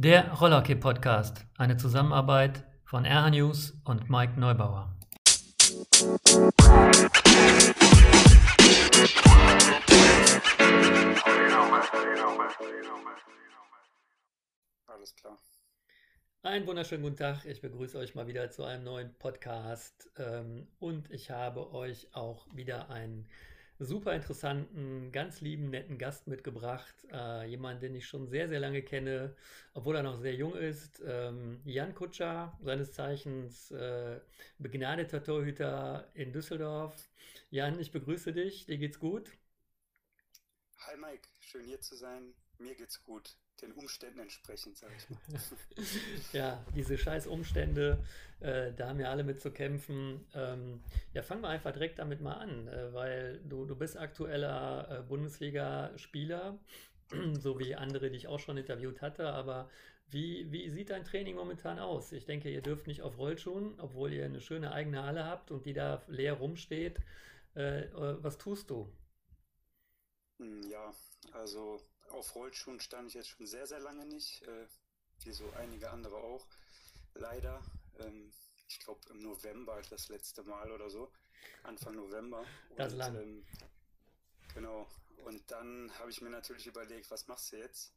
[0.00, 4.96] Der Rollerkey Podcast, eine Zusammenarbeit von RH News und Mike Neubauer.
[14.86, 15.36] Alles klar.
[16.42, 17.44] Einen wunderschönen guten Tag.
[17.44, 20.08] Ich begrüße euch mal wieder zu einem neuen Podcast.
[20.16, 23.28] ähm, Und ich habe euch auch wieder einen
[23.78, 26.94] super interessanten, ganz lieben, netten Gast mitgebracht.
[27.12, 29.36] Äh, jemand, den ich schon sehr, sehr lange kenne,
[29.74, 31.02] obwohl er noch sehr jung ist.
[31.06, 34.20] Ähm, Jan Kutscher, seines Zeichens äh,
[34.58, 37.08] begnadeter Torhüter in Düsseldorf.
[37.50, 38.66] Jan, ich begrüße dich.
[38.66, 39.30] Dir geht's gut?
[40.86, 42.34] Hi Mike, schön hier zu sein.
[42.58, 43.36] Mir geht's gut.
[43.60, 45.20] Den Umständen entsprechend, sage ich mal.
[46.32, 48.04] Ja, diese scheiß Umstände,
[48.40, 50.26] äh, da haben wir alle mit zu kämpfen.
[50.34, 55.00] Ähm, ja, fangen wir einfach direkt damit mal an, äh, weil du, du bist aktueller
[55.00, 56.58] äh, Bundesliga-Spieler,
[57.40, 59.28] so wie andere, die ich auch schon interviewt hatte.
[59.30, 59.70] Aber
[60.10, 62.12] wie, wie sieht dein Training momentan aus?
[62.12, 65.66] Ich denke, ihr dürft nicht auf Rollschuhen, obwohl ihr eine schöne eigene Halle habt und
[65.66, 66.98] die da leer rumsteht.
[67.56, 68.92] Äh, äh, was tust du?
[70.40, 70.92] Hm, Ja,
[71.32, 74.66] also auf Rollschuhen stand ich jetzt schon sehr, sehr lange nicht, äh,
[75.24, 76.46] wie so einige andere auch.
[77.14, 77.62] Leider,
[77.98, 78.32] ähm,
[78.68, 81.10] ich glaube im November das letzte Mal oder so,
[81.62, 82.44] Anfang November.
[82.76, 83.16] Das Und, lang.
[83.16, 83.46] ähm,
[84.54, 84.88] genau.
[85.24, 87.92] Und dann habe ich mir natürlich überlegt, was machst du jetzt?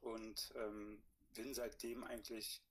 [0.00, 1.02] Und ähm,
[1.34, 2.62] bin seitdem eigentlich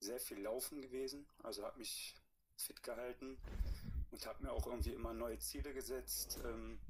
[0.00, 2.14] sehr viel laufen gewesen, also habe mich
[2.56, 3.38] fit gehalten
[4.10, 6.38] und habe mir auch irgendwie immer neue Ziele gesetzt.
[6.44, 6.80] Ähm,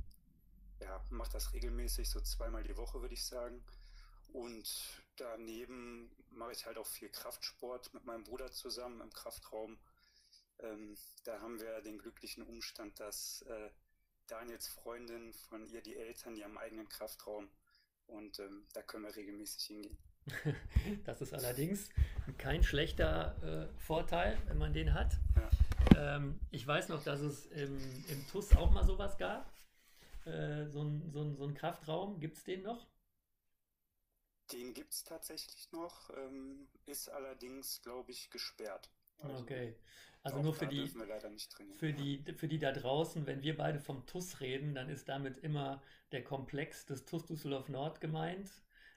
[0.82, 3.64] ja, mache das regelmäßig, so zweimal die Woche, würde ich sagen.
[4.32, 9.78] Und daneben mache ich halt auch viel Kraftsport mit meinem Bruder zusammen im Kraftraum.
[10.60, 13.70] Ähm, da haben wir den glücklichen Umstand, dass äh,
[14.26, 17.48] Daniels Freundin von ihr, die Eltern, die haben eigenen Kraftraum.
[18.06, 19.98] Und ähm, da können wir regelmäßig hingehen.
[21.04, 21.88] Das ist allerdings
[22.38, 25.16] kein schlechter äh, Vorteil, wenn man den hat.
[25.94, 26.16] Ja.
[26.16, 27.76] Ähm, ich weiß noch, dass es im,
[28.08, 29.52] im TUS auch mal sowas gab.
[30.24, 32.20] Äh, so ein, so ein, so ein Kraftraum.
[32.20, 32.86] Gibt es den noch?
[34.52, 38.90] Den gibt es tatsächlich noch, ähm, ist allerdings, glaube ich, gesperrt.
[39.18, 39.76] Also Okay.
[40.24, 40.88] Also nur für die,
[41.78, 45.38] für die, für die da draußen, wenn wir beide vom TUS reden, dann ist damit
[45.38, 45.82] immer
[46.12, 48.48] der Komplex des TUS Düsseldorf Nord gemeint,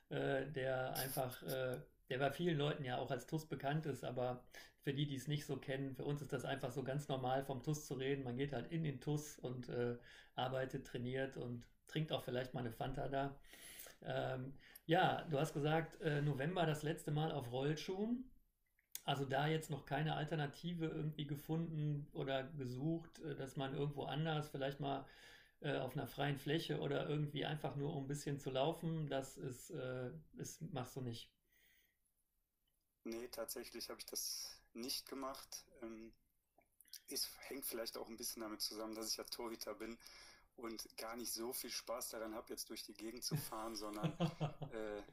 [0.09, 4.43] äh, der einfach, äh, der bei vielen Leuten ja auch als TUS bekannt ist, aber
[4.81, 7.43] für die, die es nicht so kennen, für uns ist das einfach so ganz normal,
[7.43, 8.23] vom TUS zu reden.
[8.23, 9.97] Man geht halt in den TUS und äh,
[10.35, 13.35] arbeitet, trainiert und trinkt auch vielleicht mal eine Fanta da.
[14.03, 14.53] Ähm,
[14.85, 18.29] ja, du hast gesagt, äh, November das letzte Mal auf Rollschuhen.
[19.03, 24.49] Also da jetzt noch keine Alternative irgendwie gefunden oder gesucht, äh, dass man irgendwo anders,
[24.49, 25.05] vielleicht mal
[25.61, 29.37] äh, auf einer freien Fläche oder irgendwie einfach nur um ein bisschen zu laufen, das
[29.37, 31.34] ist, äh, ist machst du nicht.
[33.05, 35.65] Nee, tatsächlich habe ich das nicht gemacht.
[35.81, 36.11] Ähm,
[37.09, 39.97] es hängt vielleicht auch ein bisschen damit zusammen, dass ich ja Torhüter bin
[40.55, 44.11] und gar nicht so viel Spaß daran habe, jetzt durch die Gegend zu fahren, sondern
[44.71, 45.03] äh,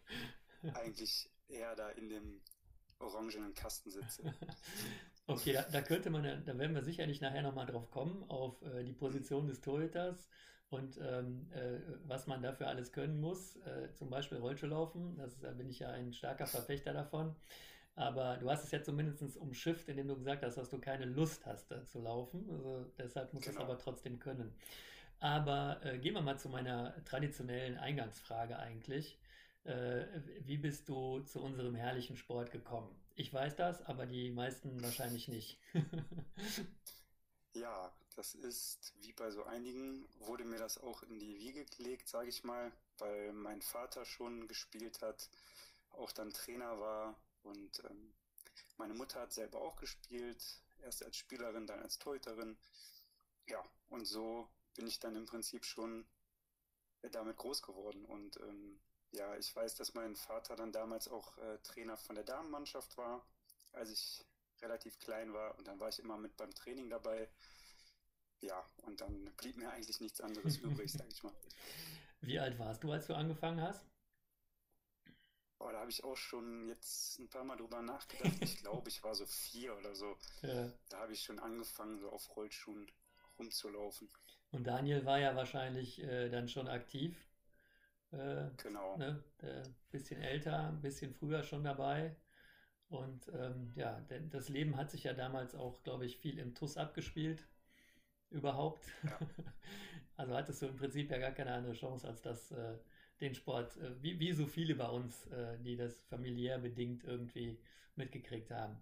[0.75, 2.41] eigentlich eher da in dem
[2.98, 4.34] orangenen Kasten sitze.
[5.28, 8.82] Okay, da, da könnte man, da werden wir sicherlich nachher nochmal drauf kommen, auf äh,
[8.82, 10.28] die Position des Torhüters
[10.69, 13.54] und ähm, äh, was man dafür alles können muss.
[13.59, 17.36] Äh, zum Beispiel Rollschuhlaufen, das, da bin ich ja ein starker Verfechter davon.
[17.94, 21.47] Aber du hast es ja zumindest umschifft, indem du gesagt hast, dass du keine Lust
[21.47, 22.48] hast, da zu laufen.
[22.50, 23.64] Also deshalb musst du es Genau.
[23.64, 24.54] aber trotzdem können.
[25.20, 29.19] Aber äh, gehen wir mal zu meiner traditionellen Eingangsfrage eigentlich.
[29.64, 30.04] Äh,
[30.41, 32.88] wie bist du zu unserem herrlichen Sport gekommen?
[33.14, 35.59] Ich weiß das, aber die meisten wahrscheinlich nicht.
[37.54, 42.09] Ja, das ist wie bei so einigen, wurde mir das auch in die Wiege gelegt,
[42.09, 45.28] sage ich mal, weil mein Vater schon gespielt hat,
[45.92, 48.14] auch dann Trainer war und ähm,
[48.76, 50.42] meine Mutter hat selber auch gespielt,
[50.82, 52.58] erst als Spielerin, dann als Torhüterin.
[53.47, 56.06] Ja, und so bin ich dann im Prinzip schon
[57.03, 58.04] äh, damit groß geworden.
[58.04, 58.80] Und ähm,
[59.12, 63.27] ja, ich weiß, dass mein Vater dann damals auch äh, Trainer von der Damenmannschaft war,
[63.72, 64.24] als ich
[64.60, 65.59] relativ klein war.
[65.59, 67.28] Und dann war ich immer mit beim Training dabei.
[68.41, 71.34] Ja, und dann blieb mir eigentlich nichts anderes übrig, sag ich mal.
[72.21, 73.91] Wie alt warst du, als du angefangen hast?
[75.62, 78.36] Oh, da habe ich auch schon jetzt ein paar Mal drüber nachgedacht.
[78.41, 80.16] Ich glaube, ich war so vier oder so.
[80.42, 82.91] Äh, Da habe ich schon angefangen, so auf Rollschuhen
[83.38, 84.09] rumzulaufen.
[84.50, 87.16] und Daniel war ja wahrscheinlich äh, dann schon aktiv.
[88.12, 88.97] Äh, Genau.
[88.97, 89.22] ne?
[89.38, 92.16] Äh, bisschen älter, ein bisschen früher schon dabei.
[92.88, 96.54] Und ähm, ja, denn das Leben hat sich ja damals auch, glaube ich, viel im
[96.54, 97.48] TUS abgespielt.
[98.30, 98.86] Überhaupt.
[99.03, 99.18] Ja.
[100.16, 102.78] Also hattest du im Prinzip ja gar keine andere Chance, als das äh,
[103.20, 107.59] den Sport, äh, wie, wie so viele bei uns, äh, die das familiär bedingt irgendwie
[107.97, 108.80] mitgekriegt haben.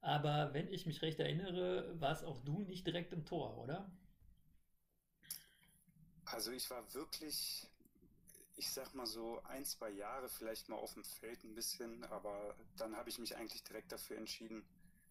[0.00, 3.90] Aber wenn ich mich recht erinnere, warst auch du nicht direkt im Tor, oder?
[6.26, 7.66] Also ich war wirklich,
[8.56, 12.56] ich sag mal so ein, zwei Jahre vielleicht mal auf dem Feld ein bisschen, aber
[12.76, 14.64] dann habe ich mich eigentlich direkt dafür entschieden,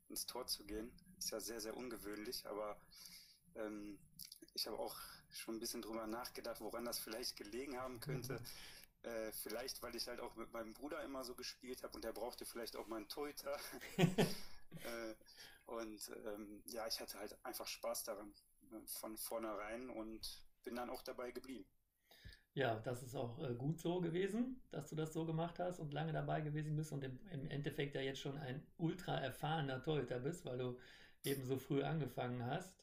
[0.10, 0.92] ins Tor zu gehen.
[1.18, 2.80] Ist ja sehr, sehr ungewöhnlich, aber
[3.56, 3.98] ähm,
[4.54, 4.98] ich habe auch
[5.38, 8.34] schon ein bisschen drüber nachgedacht, woran das vielleicht gelegen haben könnte.
[8.34, 9.10] Mhm.
[9.10, 12.14] Äh, vielleicht, weil ich halt auch mit meinem Bruder immer so gespielt habe und der
[12.14, 13.58] brauchte vielleicht auch mal einen Torhüter.
[13.98, 15.16] äh,
[15.66, 18.34] und ähm, ja, ich hatte halt einfach Spaß daran
[18.72, 21.66] äh, von vornherein und bin dann auch dabei geblieben.
[22.56, 25.94] Ja, das ist auch äh, gut so gewesen, dass du das so gemacht hast und
[25.94, 30.20] lange dabei gewesen bist und im, im Endeffekt ja jetzt schon ein ultra erfahrener Torhüter
[30.20, 30.80] bist, weil du
[31.26, 32.74] eben so früh angefangen hast.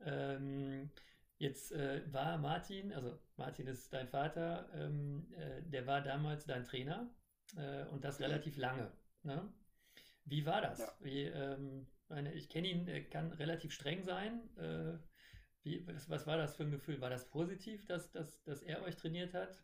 [0.00, 0.90] Ähm,
[1.38, 6.64] jetzt äh, war Martin, also Martin ist dein Vater, ähm, äh, der war damals dein
[6.64, 7.10] Trainer
[7.56, 8.92] äh, und das relativ lange.
[9.22, 9.52] Ne?
[10.24, 10.80] Wie war das?
[10.80, 10.94] Ja.
[11.00, 14.48] Wie, ähm, meine, ich kenne ihn, er kann relativ streng sein.
[14.56, 14.98] Äh,
[15.62, 17.00] wie, was, was, war das für ein Gefühl?
[17.00, 19.62] War das positiv, dass, dass, dass er euch trainiert hat?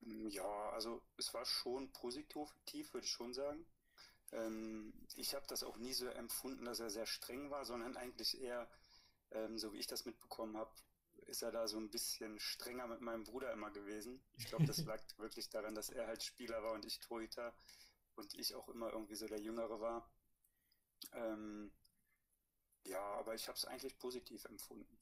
[0.00, 3.66] Ja, also es war schon positiv, würde ich schon sagen.
[4.32, 8.40] Ähm, ich habe das auch nie so empfunden, dass er sehr streng war, sondern eigentlich
[8.40, 8.68] eher,
[9.32, 10.72] ähm, so wie ich das mitbekommen habe,
[11.26, 14.22] ist er da so ein bisschen strenger mit meinem Bruder immer gewesen.
[14.36, 17.54] Ich glaube, das lag wirklich daran, dass er halt Spieler war und ich Torhüter
[18.16, 20.10] und ich auch immer irgendwie so der Jüngere war.
[21.12, 21.72] Ähm,
[22.84, 24.98] ja, aber ich habe es eigentlich positiv empfunden.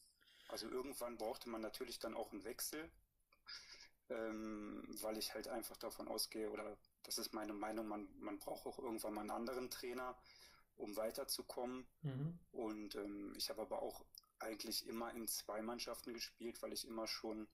[0.49, 2.91] Also irgendwann brauchte man natürlich dann auch einen Wechsel,
[4.09, 8.67] ähm, weil ich halt einfach davon ausgehe, oder das ist meine Meinung, man, man braucht
[8.67, 10.17] auch irgendwann mal einen anderen Trainer,
[10.77, 11.87] um weiterzukommen.
[12.03, 12.39] Mhm.
[12.53, 14.05] Und ähm, ich habe aber auch
[14.39, 17.49] eigentlich immer in zwei Mannschaften gespielt, weil ich immer schon,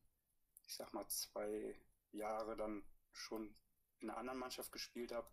[0.66, 1.76] ich sag mal, zwei
[2.10, 2.82] Jahre dann
[3.12, 3.54] schon
[4.00, 5.28] in einer anderen Mannschaft gespielt habe.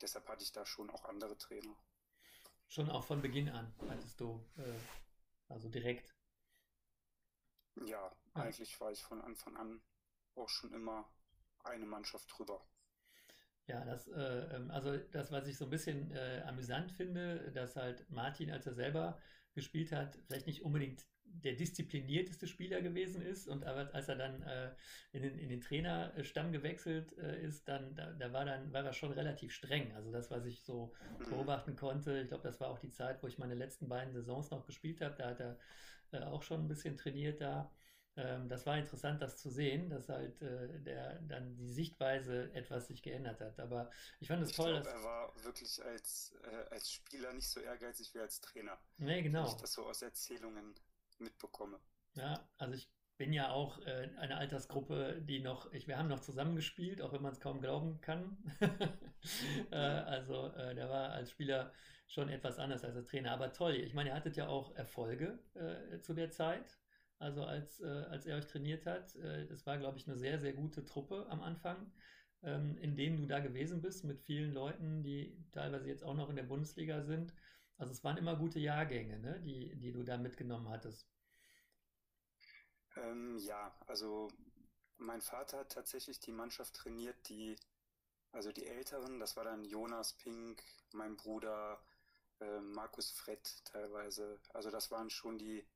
[0.00, 1.76] Deshalb hatte ich da schon auch andere Trainer.
[2.68, 4.78] Schon auch von Beginn an hattest du, äh,
[5.48, 6.14] also direkt.
[7.76, 9.82] Ja, ja, eigentlich war ich von Anfang an
[10.34, 11.10] auch schon immer
[11.64, 12.64] eine Mannschaft drüber.
[13.70, 17.76] Ja, das, äh, ähm, also das, was ich so ein bisschen äh, amüsant finde, dass
[17.76, 19.16] halt Martin, als er selber
[19.54, 24.42] gespielt hat, vielleicht nicht unbedingt der disziplinierteste Spieler gewesen ist und aber als er dann
[24.42, 24.72] äh,
[25.12, 28.92] in, den, in den Trainerstamm gewechselt äh, ist, dann da, da, war dann war er
[28.92, 29.94] schon relativ streng.
[29.94, 31.30] Also das, was ich so mhm.
[31.30, 34.50] beobachten konnte, ich glaube, das war auch die Zeit, wo ich meine letzten beiden Saisons
[34.50, 35.14] noch gespielt habe.
[35.16, 35.58] Da hat er
[36.10, 37.70] äh, auch schon ein bisschen trainiert da.
[38.16, 42.88] Ähm, das war interessant, das zu sehen, dass halt äh, der dann die Sichtweise etwas
[42.88, 43.58] sich geändert hat.
[43.60, 47.48] Aber ich fand es toll, glaub, dass er war wirklich als äh, als Spieler nicht
[47.48, 48.78] so ehrgeizig wie als Trainer.
[48.98, 49.44] Nee, genau.
[49.44, 50.74] Wenn ich das so aus Erzählungen
[51.18, 51.78] mitbekomme.
[52.14, 56.20] Ja, also ich bin ja auch äh, eine Altersgruppe, die noch, ich, wir haben noch
[56.20, 58.38] zusammen gespielt, auch wenn man es kaum glauben kann.
[59.70, 61.70] äh, also äh, der war als Spieler
[62.06, 63.74] schon etwas anders als als Trainer, aber toll.
[63.74, 66.79] Ich meine, ihr hattet ja auch Erfolge äh, zu der Zeit,
[67.20, 69.14] also als, äh, als er euch trainiert hat.
[69.16, 71.92] Äh, das war, glaube ich, eine sehr, sehr gute Truppe am Anfang,
[72.42, 76.30] ähm, in denen du da gewesen bist, mit vielen Leuten, die teilweise jetzt auch noch
[76.30, 77.34] in der Bundesliga sind.
[77.76, 81.06] Also es waren immer gute Jahrgänge, ne, die, die du da mitgenommen hattest.
[82.96, 84.28] Ähm, ja, also
[84.96, 87.56] mein Vater hat tatsächlich die Mannschaft trainiert, die,
[88.32, 91.82] also die Älteren, das war dann Jonas Pink, mein Bruder,
[92.40, 94.40] äh, Markus Fred teilweise.
[94.50, 95.66] Also das waren schon die,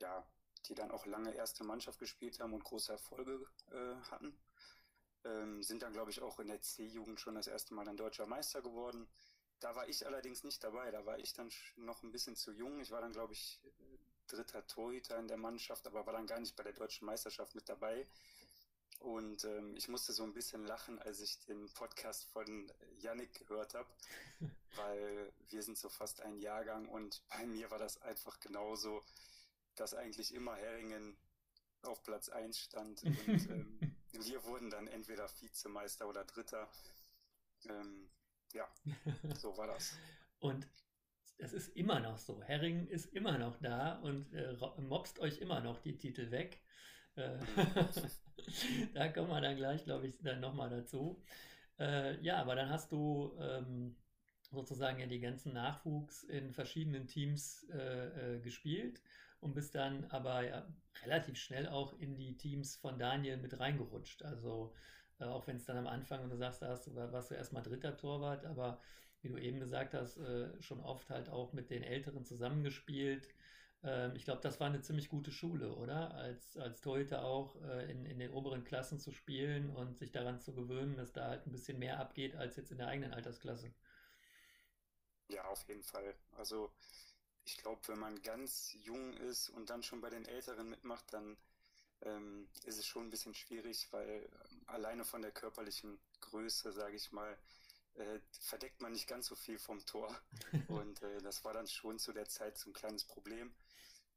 [0.00, 0.26] ja,
[0.68, 4.38] die dann auch lange erste Mannschaft gespielt haben und große Erfolge äh, hatten.
[5.24, 8.26] Ähm, sind dann, glaube ich, auch in der C-Jugend schon das erste Mal dann deutscher
[8.26, 9.08] Meister geworden.
[9.60, 10.90] Da war ich allerdings nicht dabei.
[10.90, 12.80] Da war ich dann noch ein bisschen zu jung.
[12.80, 13.60] Ich war dann, glaube ich,
[14.26, 17.68] dritter Torhüter in der Mannschaft, aber war dann gar nicht bei der deutschen Meisterschaft mit
[17.68, 18.06] dabei.
[19.00, 23.74] Und ähm, ich musste so ein bisschen lachen, als ich den Podcast von Yannick gehört
[23.74, 23.88] habe,
[24.76, 29.04] weil wir sind so fast ein Jahrgang und bei mir war das einfach genauso,
[29.76, 31.16] dass eigentlich immer Heringen
[31.82, 36.68] auf Platz 1 stand und ähm, wir wurden dann entweder Vizemeister oder Dritter.
[37.68, 38.10] Ähm,
[38.52, 38.68] ja,
[39.34, 39.96] so war das.
[40.38, 40.68] Und
[41.38, 42.42] es ist immer noch so.
[42.42, 46.62] Herring ist immer noch da und äh, mobst euch immer noch die Titel weg.
[47.16, 47.38] Äh,
[48.94, 51.22] da kommen wir dann gleich, glaube ich, dann nochmal dazu.
[51.78, 53.96] Äh, ja, aber dann hast du ähm,
[54.50, 59.02] sozusagen ja die ganzen Nachwuchs in verschiedenen Teams äh, äh, gespielt
[59.44, 60.66] und bist dann aber ja,
[61.04, 64.22] relativ schnell auch in die Teams von Daniel mit reingerutscht.
[64.24, 64.74] Also
[65.20, 67.62] äh, auch wenn es dann am Anfang, und du sagst, da hast, warst du erstmal
[67.62, 68.80] dritter Torwart, aber
[69.22, 73.28] wie du eben gesagt hast, äh, schon oft halt auch mit den Älteren zusammengespielt.
[73.82, 76.14] Ähm, ich glaube, das war eine ziemlich gute Schule, oder?
[76.14, 80.40] Als, als Torhüter auch äh, in, in den oberen Klassen zu spielen und sich daran
[80.40, 83.74] zu gewöhnen, dass da halt ein bisschen mehr abgeht als jetzt in der eigenen Altersklasse.
[85.28, 86.14] Ja, auf jeden Fall.
[86.36, 86.70] Also
[87.44, 91.36] ich glaube, wenn man ganz jung ist und dann schon bei den Älteren mitmacht, dann
[92.02, 96.96] ähm, ist es schon ein bisschen schwierig, weil ähm, alleine von der körperlichen Größe, sage
[96.96, 97.38] ich mal,
[97.94, 100.14] äh, verdeckt man nicht ganz so viel vom Tor.
[100.68, 103.54] Und äh, das war dann schon zu der Zeit so ein kleines Problem.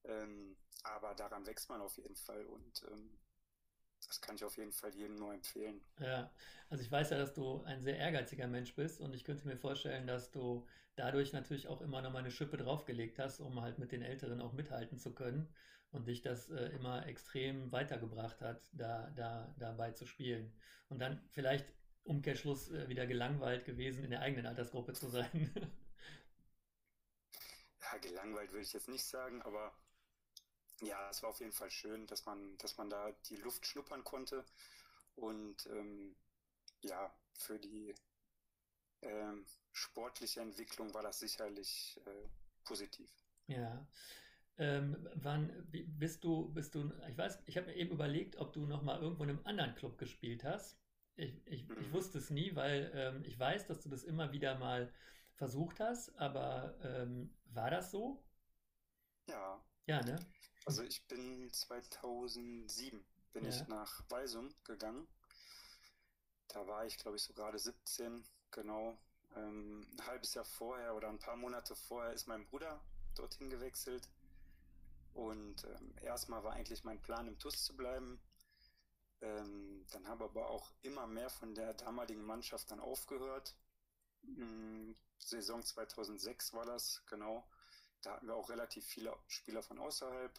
[0.03, 3.19] Ähm, aber daran wächst man auf jeden Fall und ähm,
[4.07, 5.81] das kann ich auf jeden Fall jedem nur empfehlen.
[5.99, 6.31] Ja,
[6.69, 9.57] also ich weiß ja, dass du ein sehr ehrgeiziger Mensch bist und ich könnte mir
[9.57, 13.79] vorstellen, dass du dadurch natürlich auch immer noch mal eine Schippe draufgelegt hast, um halt
[13.79, 15.53] mit den Älteren auch mithalten zu können
[15.91, 20.53] und dich das äh, immer extrem weitergebracht hat, da, da dabei zu spielen.
[20.89, 21.67] Und dann vielleicht
[22.03, 25.51] Umkehrschluss äh, wieder gelangweilt gewesen, in der eigenen Altersgruppe zu sein.
[27.81, 29.73] ja, gelangweilt würde ich jetzt nicht sagen, aber
[30.81, 34.03] ja, es war auf jeden Fall schön, dass man, dass man da die Luft schnuppern
[34.03, 34.45] konnte.
[35.15, 36.15] Und ähm,
[36.81, 37.95] ja, für die
[39.01, 42.27] ähm, sportliche Entwicklung war das sicherlich äh,
[42.63, 43.09] positiv.
[43.47, 43.87] Ja.
[44.59, 48.65] Ähm, wann bist du, bist du, ich weiß, ich habe mir eben überlegt, ob du
[48.65, 50.79] noch mal irgendwo in einem anderen Club gespielt hast.
[51.15, 51.77] Ich, ich, mhm.
[51.79, 54.91] ich wusste es nie, weil ähm, ich weiß, dass du das immer wieder mal
[55.35, 58.23] versucht hast, aber ähm, war das so?
[59.27, 59.63] Ja.
[59.85, 60.17] Ja, ne?
[60.67, 63.49] Also ich bin 2007 bin ja.
[63.49, 65.07] ich nach Walsum gegangen.
[66.49, 68.21] Da war ich, glaube ich, so gerade 17,
[68.51, 68.97] genau.
[69.37, 72.81] Ähm, ein halbes Jahr vorher oder ein paar Monate vorher ist mein Bruder
[73.15, 74.09] dorthin gewechselt.
[75.13, 78.19] Und ähm, erstmal war eigentlich mein Plan, im TUS zu bleiben.
[79.21, 83.55] Ähm, dann habe aber auch immer mehr von der damaligen Mannschaft dann aufgehört.
[84.23, 87.47] Hm, Saison 2006 war das, genau.
[88.01, 90.37] Da hatten wir auch relativ viele Spieler von außerhalb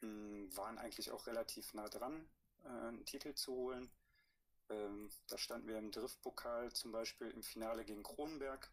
[0.00, 2.28] waren eigentlich auch relativ nah dran,
[2.64, 3.90] äh, einen Titel zu holen.
[4.68, 8.70] Ähm, da standen wir im Driftpokal zum Beispiel im Finale gegen Kronenberg.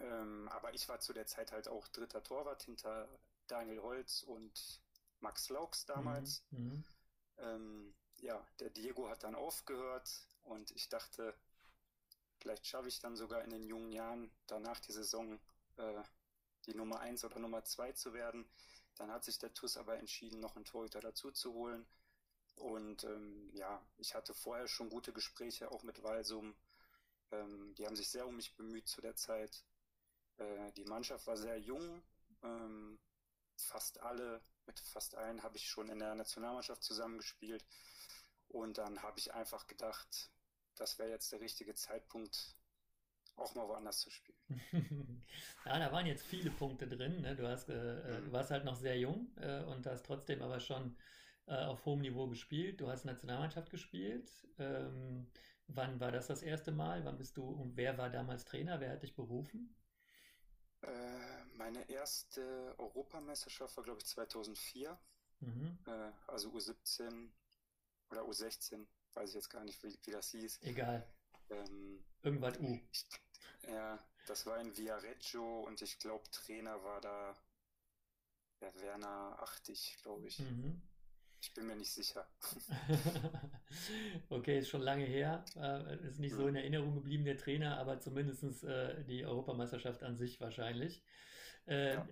[0.00, 3.08] Ähm, aber ich war zu der Zeit halt auch dritter Torwart hinter
[3.46, 4.80] Daniel Holz und
[5.20, 6.44] Max Laux damals.
[6.50, 6.58] Mhm.
[6.58, 6.84] mhm.
[7.38, 11.34] Ähm, ja, der Diego hat dann aufgehört und ich dachte,
[12.38, 15.38] vielleicht schaffe ich dann sogar in den jungen Jahren danach die Saison
[15.76, 16.02] äh,
[16.66, 18.48] die Nummer eins oder Nummer zwei zu werden.
[18.96, 21.86] Dann hat sich der TUS aber entschieden, noch einen Torhüter dazu zu holen.
[22.56, 26.56] Und ähm, ja, ich hatte vorher schon gute Gespräche, auch mit Walsum.
[27.30, 29.64] Ähm, die haben sich sehr um mich bemüht zu der Zeit.
[30.38, 32.02] Äh, die Mannschaft war sehr jung.
[32.42, 32.98] Ähm,
[33.56, 37.64] fast alle, mit fast allen habe ich schon in der Nationalmannschaft zusammengespielt.
[38.48, 40.30] Und dann habe ich einfach gedacht,
[40.74, 42.55] das wäre jetzt der richtige Zeitpunkt,
[43.36, 44.38] auch mal woanders zu spielen.
[45.64, 47.20] ja, da waren jetzt viele Punkte drin.
[47.20, 47.36] Ne?
[47.36, 50.60] Du, hast, äh, äh, du warst halt noch sehr jung äh, und hast trotzdem aber
[50.60, 50.96] schon
[51.46, 52.80] äh, auf hohem Niveau gespielt.
[52.80, 54.30] Du hast Nationalmannschaft gespielt.
[54.58, 55.30] Ähm,
[55.68, 57.04] wann war das das erste Mal?
[57.04, 58.80] Wann bist du und wer war damals Trainer?
[58.80, 59.76] Wer hat dich berufen?
[60.82, 64.98] Äh, meine erste Europameisterschaft war, glaube ich, 2004.
[65.40, 65.78] Mhm.
[65.86, 67.30] Äh, also U17
[68.10, 70.62] oder U16, weiß ich jetzt gar nicht, wie, wie das hieß.
[70.62, 71.06] Egal.
[71.50, 72.80] Ähm, Irgendwas U.
[72.90, 73.06] Ich,
[73.66, 77.36] ja, das war in Viareggio und ich glaube, Trainer war da
[78.60, 80.38] der Werner Achtig, glaube ich.
[80.38, 80.80] Mhm.
[81.40, 82.26] Ich bin mir nicht sicher.
[84.30, 85.44] okay, ist schon lange her.
[85.54, 86.36] Äh, ist nicht mhm.
[86.38, 91.04] so in Erinnerung geblieben, der Trainer, aber zumindest äh, die Europameisterschaft an sich wahrscheinlich.
[91.66, 92.08] Äh, ja.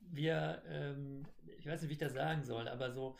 [0.00, 1.26] Wir, ähm,
[1.58, 3.16] ich weiß nicht, wie ich das sagen soll, aber so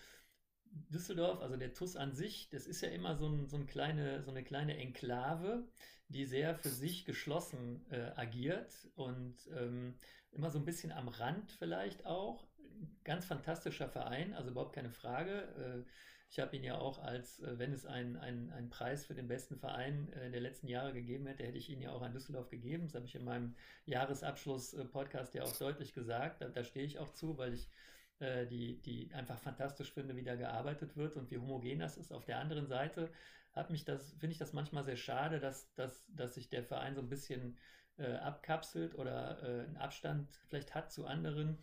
[0.70, 4.22] Düsseldorf, also der TUS an sich, das ist ja immer so, ein, so, ein kleine,
[4.22, 5.66] so eine kleine Enklave,
[6.08, 9.94] die sehr für sich geschlossen äh, agiert und ähm,
[10.32, 12.46] immer so ein bisschen am Rand vielleicht auch.
[13.04, 15.84] Ganz fantastischer Verein, also überhaupt keine Frage.
[15.86, 15.90] Äh,
[16.30, 19.56] ich habe ihn ja auch als, äh, wenn es einen, einen, Preis für den besten
[19.56, 22.84] Verein äh, der letzten Jahre gegeben hätte, hätte ich ihn ja auch an Düsseldorf gegeben.
[22.84, 23.54] Das habe ich in meinem
[23.86, 26.42] Jahresabschluss-Podcast ja auch deutlich gesagt.
[26.42, 27.68] Da, da stehe ich auch zu, weil ich
[28.20, 32.12] äh, die, die einfach fantastisch finde, wie da gearbeitet wird und wie homogen das ist.
[32.12, 33.10] Auf der anderen Seite
[33.58, 36.94] hat mich das, finde ich das manchmal sehr schade, dass, dass, dass sich der Verein
[36.94, 37.58] so ein bisschen
[37.98, 41.58] äh, abkapselt oder äh, einen Abstand vielleicht hat zu anderen.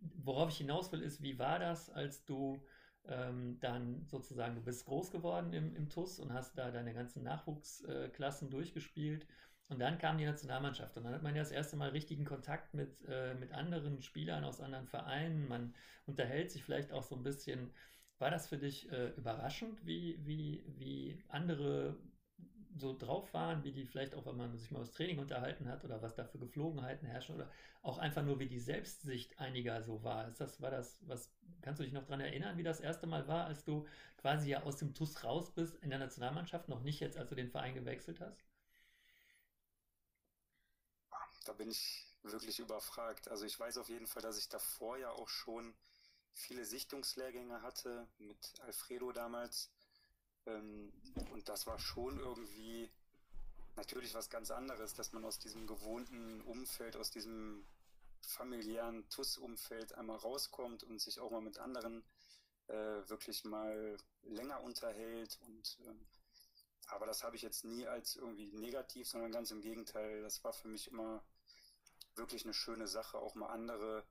[0.00, 2.62] Worauf ich hinaus will, ist, wie war das, als du
[3.08, 7.22] ähm, dann sozusagen, du bist groß geworden im, im TUS und hast da deine ganzen
[7.22, 9.26] Nachwuchsklassen durchgespielt
[9.68, 12.74] und dann kam die Nationalmannschaft und dann hat man ja das erste Mal richtigen Kontakt
[12.74, 15.48] mit, äh, mit anderen Spielern aus anderen Vereinen.
[15.48, 15.74] Man
[16.06, 17.72] unterhält sich vielleicht auch so ein bisschen.
[18.18, 21.96] War das für dich äh, überraschend, wie, wie, wie andere
[22.74, 25.84] so drauf waren, wie die vielleicht auch, wenn man sich mal aus Training unterhalten hat
[25.84, 27.50] oder was da für Geflogenheiten herrschen oder
[27.82, 30.28] auch einfach nur, wie die Selbstsicht einiger so war.
[30.28, 31.32] Ist das, war das, was,
[31.62, 33.86] kannst du dich noch daran erinnern, wie das erste Mal war, als du
[34.18, 37.34] quasi ja aus dem TUS raus bist in der Nationalmannschaft, noch nicht jetzt, als du
[37.34, 38.44] den Verein gewechselt hast?
[41.44, 43.28] Da bin ich wirklich überfragt.
[43.28, 45.74] Also ich weiß auf jeden Fall, dass ich davor ja auch schon
[46.36, 49.70] viele Sichtungslehrgänge hatte mit Alfredo damals.
[50.44, 50.92] Ähm,
[51.32, 52.90] und das war schon irgendwie
[53.74, 57.66] natürlich was ganz anderes, dass man aus diesem gewohnten Umfeld, aus diesem
[58.20, 62.04] familiären TUS-Umfeld einmal rauskommt und sich auch mal mit anderen
[62.68, 65.38] äh, wirklich mal länger unterhält.
[65.46, 66.06] Und ähm,
[66.88, 70.22] aber das habe ich jetzt nie als irgendwie negativ, sondern ganz im Gegenteil.
[70.22, 71.24] Das war für mich immer
[72.14, 74.06] wirklich eine schöne Sache, auch mal andere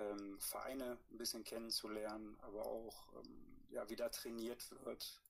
[0.00, 5.22] ähm, Vereine ein bisschen kennenzulernen, aber auch ähm, ja, wie da trainiert wird,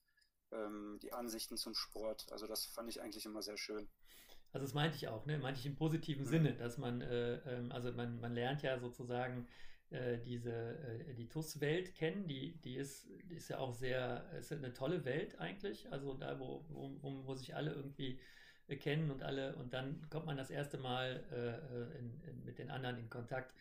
[0.52, 2.26] ähm, die Ansichten zum Sport.
[2.32, 3.88] Also das fand ich eigentlich immer sehr schön.
[4.52, 5.38] Also das meinte ich auch, ne?
[5.38, 6.28] Meinte ich im positiven mhm.
[6.28, 9.46] Sinne, dass man, äh, ähm, also man, man lernt ja sozusagen
[9.90, 14.52] äh, diese äh, die TUS-Welt kennen, die, die ist, die ist ja auch sehr, ist
[14.52, 15.90] eine tolle Welt eigentlich.
[15.92, 18.20] Also da, wo, wo, wo sich alle irgendwie
[18.68, 22.70] kennen und alle, und dann kommt man das erste Mal äh, in, in, mit den
[22.70, 23.52] anderen in Kontakt.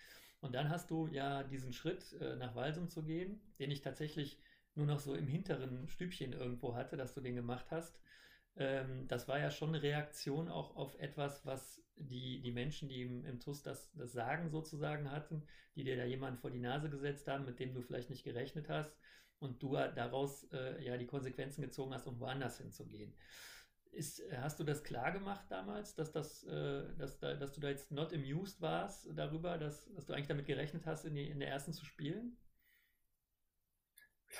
[0.41, 4.39] Und dann hast du ja diesen Schritt, äh, nach Walsum zu gehen, den ich tatsächlich
[4.75, 7.99] nur noch so im hinteren Stübchen irgendwo hatte, dass du den gemacht hast.
[8.55, 13.01] Ähm, das war ja schon eine Reaktion auch auf etwas, was die, die Menschen, die
[13.01, 15.43] im, im TUS das, das Sagen sozusagen hatten,
[15.75, 18.69] die dir da jemanden vor die Nase gesetzt haben, mit dem du vielleicht nicht gerechnet
[18.69, 18.95] hast
[19.39, 23.13] und du daraus äh, ja die Konsequenzen gezogen hast, um woanders hinzugehen.
[23.91, 27.69] Ist, hast du das klar gemacht damals, dass, das, äh, dass, da, dass du da
[27.69, 31.39] jetzt not amused warst darüber, dass, dass du eigentlich damit gerechnet hast, in, die, in
[31.39, 32.37] der ersten zu spielen?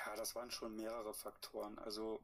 [0.05, 1.79] Ja, das waren schon mehrere Faktoren.
[1.79, 2.23] Also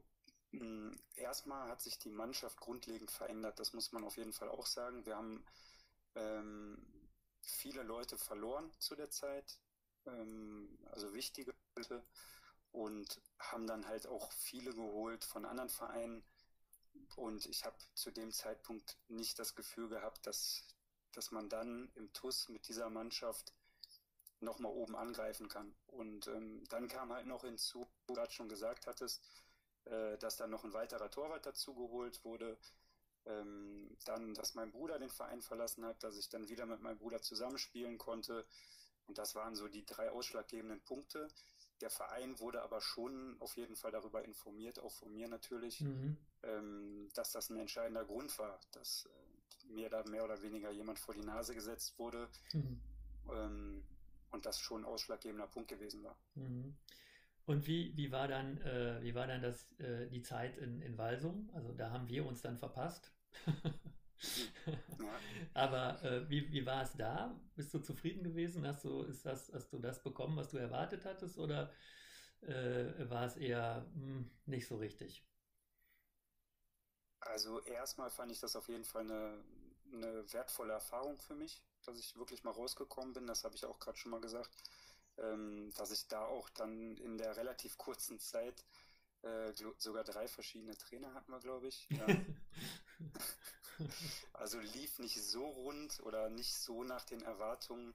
[0.52, 4.48] mh, hm, erstmal hat sich die Mannschaft grundlegend verändert, das muss man auf jeden Fall
[4.48, 5.04] auch sagen.
[5.04, 5.44] Wir haben
[6.14, 7.10] ähm,
[7.42, 9.58] viele Leute verloren zu der Zeit,
[10.06, 12.04] ähm, also wichtige Leute,
[12.70, 16.24] und haben dann halt auch viele geholt von anderen Vereinen
[17.16, 20.64] und ich habe zu dem Zeitpunkt nicht das Gefühl gehabt, dass,
[21.12, 23.52] dass man dann im TUS mit dieser Mannschaft
[24.40, 25.74] nochmal oben angreifen kann.
[25.86, 29.22] Und ähm, dann kam halt noch hinzu, du gerade schon gesagt hattest,
[29.84, 32.58] äh, dass dann noch ein weiterer Torwart dazugeholt wurde.
[33.24, 36.98] Ähm, dann, dass mein Bruder den Verein verlassen hat, dass ich dann wieder mit meinem
[36.98, 38.46] Bruder zusammenspielen konnte.
[39.06, 41.28] Und das waren so die drei ausschlaggebenden Punkte.
[41.80, 46.16] Der Verein wurde aber schon auf jeden Fall darüber informiert, auch von mir natürlich, mhm.
[46.42, 50.98] ähm, dass das ein entscheidender Grund war, dass äh, mir da mehr oder weniger jemand
[50.98, 52.80] vor die Nase gesetzt wurde mhm.
[53.30, 53.82] ähm,
[54.30, 56.16] und das schon ein ausschlaggebender Punkt gewesen war.
[56.34, 56.76] Mhm.
[57.44, 60.98] Und wie, wie war dann, äh, wie war dann das, äh, die Zeit in, in
[60.98, 61.50] Walsum?
[61.54, 63.12] Also da haben wir uns dann verpasst.
[65.54, 67.38] Aber äh, wie, wie war es da?
[67.54, 68.66] Bist du zufrieden gewesen?
[68.66, 71.38] Hast du, ist das, hast du das bekommen, was du erwartet hattest?
[71.38, 71.72] Oder
[72.42, 75.24] äh, war es eher mh, hm, nicht so richtig?
[77.20, 79.44] Also erstmal fand ich das auf jeden Fall eine,
[79.92, 83.26] eine wertvolle Erfahrung für mich, dass ich wirklich mal rausgekommen bin.
[83.26, 84.50] Das habe ich auch gerade schon mal gesagt,
[85.18, 88.64] ähm, dass ich da auch dann in der relativ kurzen Zeit
[89.22, 91.88] äh, sogar drei verschiedene Trainer hatten wir, glaube ich.
[91.90, 92.06] Ja.
[94.32, 97.94] also lief nicht so rund oder nicht so nach den Erwartungen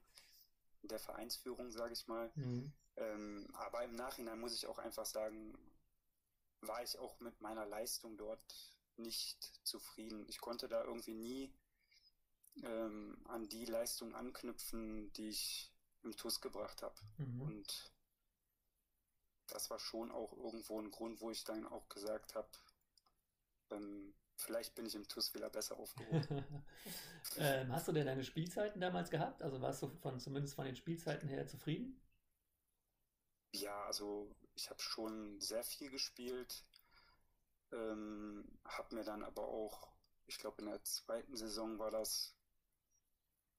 [0.84, 2.32] der Vereinsführung, sage ich mal.
[2.36, 2.72] Mhm.
[2.98, 5.58] Ähm, aber im Nachhinein muss ich auch einfach sagen,
[6.62, 10.26] war ich auch mit meiner Leistung dort nicht zufrieden.
[10.28, 11.54] Ich konnte da irgendwie nie
[12.64, 15.72] ähm, an die Leistung anknüpfen, die ich
[16.04, 16.96] im TUS gebracht habe.
[17.18, 17.42] Mhm.
[17.42, 17.92] Und
[19.48, 22.50] das war schon auch irgendwo ein Grund, wo ich dann auch gesagt habe,
[23.72, 26.44] ähm, vielleicht bin ich im TUS wieder besser aufgehoben.
[27.38, 29.42] ähm, hast du denn deine Spielzeiten damals gehabt?
[29.42, 32.02] Also warst du von zumindest von den Spielzeiten her zufrieden?
[33.54, 36.66] Ja, also ich habe schon sehr viel gespielt,
[37.72, 39.90] ähm, habe mir dann aber auch,
[40.28, 42.36] ich glaube in der zweiten Saison war das,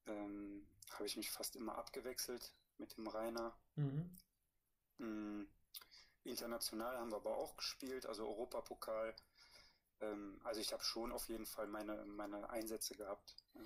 [0.07, 3.57] ähm, habe ich mich fast immer abgewechselt mit dem Rainer.
[3.77, 4.18] Mhm.
[4.99, 5.47] Mm,
[6.25, 9.14] International haben wir aber auch gespielt, also Europapokal.
[10.03, 13.37] Ähm, also ich habe schon auf jeden Fall meine, meine Einsätze gehabt.
[13.55, 13.62] Ja.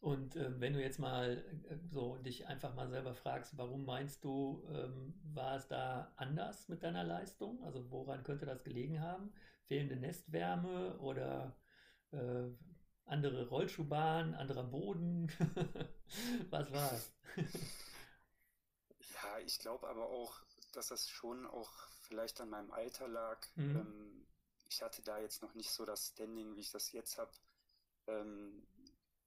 [0.00, 4.22] Und äh, wenn du jetzt mal äh, so dich einfach mal selber fragst, warum meinst
[4.22, 7.62] du, ähm, war es da anders mit deiner Leistung?
[7.64, 9.32] Also woran könnte das gelegen haben?
[9.66, 11.56] Fehlende Nestwärme oder
[12.12, 12.44] äh,
[13.06, 15.32] andere Rollschuhbahn, anderer Boden?
[16.50, 17.12] Was war es?
[19.00, 20.40] ja, ich glaube aber auch,
[20.72, 21.72] dass das schon auch
[22.02, 23.40] vielleicht an meinem Alter lag.
[23.56, 23.76] Mhm.
[23.76, 24.27] Ähm,
[24.68, 27.32] ich hatte da jetzt noch nicht so das Standing, wie ich das jetzt habe.
[28.06, 28.66] Ähm,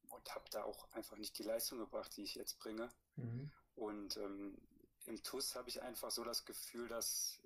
[0.10, 2.90] und habe da auch einfach nicht die Leistung gebracht, die ich jetzt bringe.
[3.16, 3.52] Mhm.
[3.76, 4.58] Und ähm,
[5.06, 7.40] im TUS habe ich einfach so das Gefühl, dass,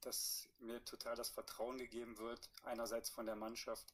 [0.00, 3.92] dass mir total das Vertrauen gegeben wird, einerseits von der Mannschaft,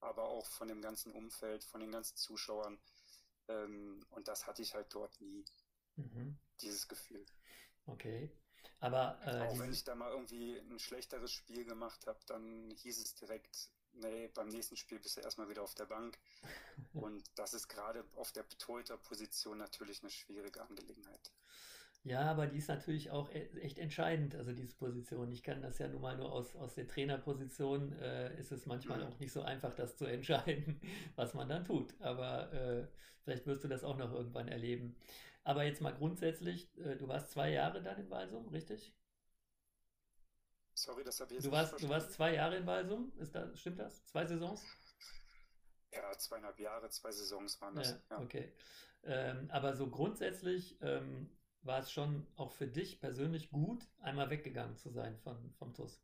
[0.00, 2.78] aber auch von dem ganzen Umfeld, von den ganzen Zuschauern.
[3.48, 5.44] Ähm, und das hatte ich halt dort nie,
[5.96, 6.38] mhm.
[6.60, 7.26] dieses Gefühl.
[7.86, 8.30] Okay.
[8.80, 13.02] Aber äh, auch wenn ich da mal irgendwie ein schlechteres Spiel gemacht habe, dann hieß
[13.02, 16.18] es direkt, nee, beim nächsten Spiel bist du erstmal wieder auf der Bank.
[16.94, 21.32] Und das ist gerade auf der Torhüter-Position natürlich eine schwierige Angelegenheit.
[22.06, 25.32] Ja, aber die ist natürlich auch e-, echt entscheidend, also diese Position.
[25.32, 29.00] Ich kann das ja nun mal nur aus, aus der Trainerposition, äh, ist es manchmal
[29.00, 29.06] mhm.
[29.08, 30.80] auch nicht so einfach, das zu entscheiden,
[31.16, 32.00] was man dann tut.
[32.00, 32.86] Aber äh,
[33.24, 34.94] vielleicht wirst du das auch noch irgendwann erleben.
[35.46, 38.92] Aber jetzt mal grundsätzlich, äh, du warst zwei Jahre dann in Walsum, richtig?
[40.74, 43.56] Sorry, das habe ich jetzt du warst, Du warst zwei Jahre in Walsum, ist das,
[43.60, 44.04] stimmt das?
[44.06, 44.64] Zwei Saisons?
[45.92, 47.90] Ja, zweieinhalb Jahre, zwei Saisons waren das.
[47.90, 48.20] Ja, ja.
[48.22, 48.52] Okay.
[49.04, 51.30] Ähm, aber so grundsätzlich ähm,
[51.62, 56.02] war es schon auch für dich persönlich gut, einmal weggegangen zu sein von, vom TUS.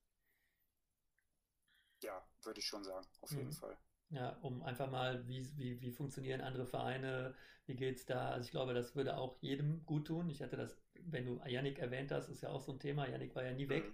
[2.04, 3.52] Ja, würde ich schon sagen, auf jeden mhm.
[3.54, 3.76] Fall.
[4.12, 8.30] Ja, um einfach mal, wie, wie, wie funktionieren andere Vereine, wie geht es da?
[8.32, 10.28] Also ich glaube, das würde auch jedem gut tun.
[10.28, 13.08] Ich hatte das, wenn du Yannick erwähnt hast, ist ja auch so ein Thema.
[13.08, 13.90] Yannick war ja nie weg.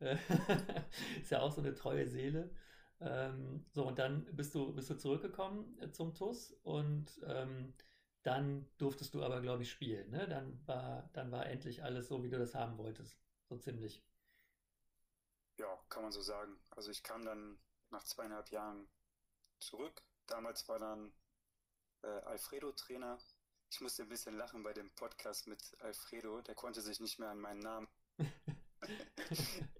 [0.00, 0.06] Mhm.
[1.20, 2.50] ist ja auch so eine treue Seele.
[3.00, 7.72] Ähm, so, und dann bist du, bist du zurückgekommen äh, zum TUS und ähm,
[8.24, 10.10] dann durftest du aber, glaube ich, spielen.
[10.10, 10.26] Ne?
[10.26, 13.16] Dann, war, dann war endlich alles so, wie du das haben wolltest.
[13.48, 14.04] So ziemlich.
[15.56, 16.58] Ja, kann man so sagen.
[16.70, 17.58] Also ich kam dann
[17.90, 18.88] nach zweieinhalb Jahren
[19.62, 20.02] zurück.
[20.26, 21.12] Damals war dann
[22.02, 23.18] äh, Alfredo Trainer.
[23.70, 26.42] Ich musste ein bisschen lachen bei dem Podcast mit Alfredo.
[26.42, 27.88] Der konnte sich nicht mehr an meinen Namen.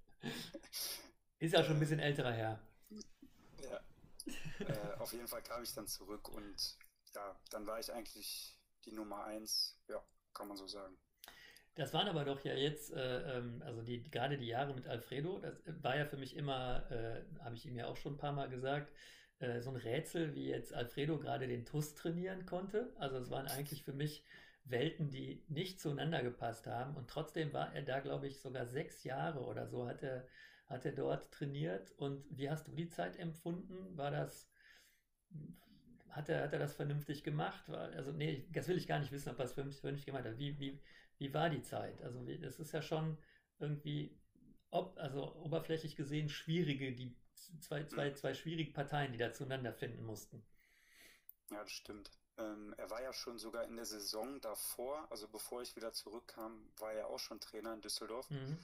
[1.38, 2.60] Ist ja schon ein bisschen älterer Herr.
[3.58, 3.80] Ja.
[4.60, 6.78] Äh, auf jeden Fall kam ich dann zurück und
[7.14, 9.76] ja, dann war ich eigentlich die Nummer eins.
[9.88, 10.96] Ja, kann man so sagen.
[11.74, 15.38] Das waren aber doch ja jetzt, äh, ähm, also die, gerade die Jahre mit Alfredo,
[15.38, 18.32] das war ja für mich immer, äh, habe ich ihm ja auch schon ein paar
[18.32, 18.92] Mal gesagt,
[19.42, 22.92] äh, so ein Rätsel, wie jetzt Alfredo gerade den TUS trainieren konnte.
[22.98, 24.24] Also es waren eigentlich für mich
[24.64, 26.96] Welten, die nicht zueinander gepasst haben.
[26.96, 30.26] Und trotzdem war er da, glaube ich, sogar sechs Jahre oder so hat er,
[30.66, 31.92] hat er dort trainiert.
[31.98, 33.96] Und wie hast du die Zeit empfunden?
[33.96, 34.50] War das,
[36.10, 37.68] hat er, hat er das vernünftig gemacht?
[37.68, 40.38] War, also, nee, das will ich gar nicht wissen, ob er es vernünftig gemacht hat.
[40.38, 40.80] Wie, wie,
[41.18, 42.00] wie war die Zeit?
[42.02, 43.18] Also, das ist ja schon
[43.58, 44.16] irgendwie,
[44.70, 47.16] ob, also oberflächlich gesehen, schwierige, die
[47.60, 50.44] zwei, zwei, zwei schwierige Parteien, die da zueinander finden mussten.
[51.50, 52.10] Ja, das stimmt.
[52.38, 56.72] Ähm, er war ja schon sogar in der Saison davor, also bevor ich wieder zurückkam,
[56.78, 58.30] war er auch schon Trainer in Düsseldorf.
[58.30, 58.58] Mhm.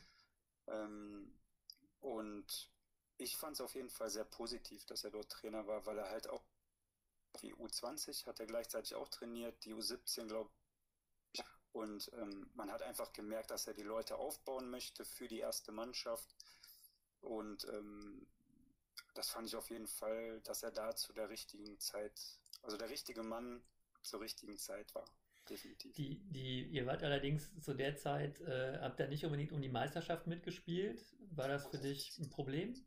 [0.69, 1.39] Ähm,
[2.01, 2.71] und
[3.19, 6.09] ich fand es auf jeden Fall sehr positiv, dass er dort Trainer war, weil er
[6.09, 6.45] halt auch
[7.43, 10.51] die U20 hat er gleichzeitig auch trainiert, die U17 glaube
[11.33, 11.43] ich.
[11.73, 15.73] Und ähm, man hat einfach gemerkt, dass er die Leute aufbauen möchte für die erste
[15.73, 16.35] Mannschaft.
[17.21, 18.27] Und ähm,
[19.19, 22.13] das fand ich auf jeden Fall, dass er da zu der richtigen Zeit,
[22.63, 23.65] also der richtige Mann
[24.03, 25.05] zur richtigen Zeit war.
[25.51, 25.93] Definitiv.
[25.97, 29.69] Die, die, ihr wart allerdings zu der Zeit, äh, habt ihr nicht unbedingt um die
[29.69, 31.05] Meisterschaft mitgespielt.
[31.33, 32.87] War das für dich ein Problem?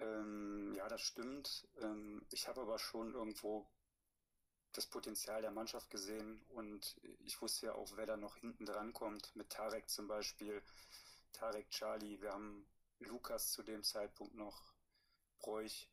[0.00, 1.66] Ähm, ja, das stimmt.
[1.80, 3.66] Ähm, ich habe aber schon irgendwo
[4.72, 8.92] das Potenzial der Mannschaft gesehen und ich wusste ja auch, wer da noch hinten dran
[8.92, 9.34] kommt.
[9.34, 10.62] Mit Tarek zum Beispiel,
[11.32, 12.20] Tarek Charlie.
[12.20, 12.66] Wir haben
[13.00, 14.74] Lukas zu dem Zeitpunkt noch,
[15.38, 15.90] Bräuch.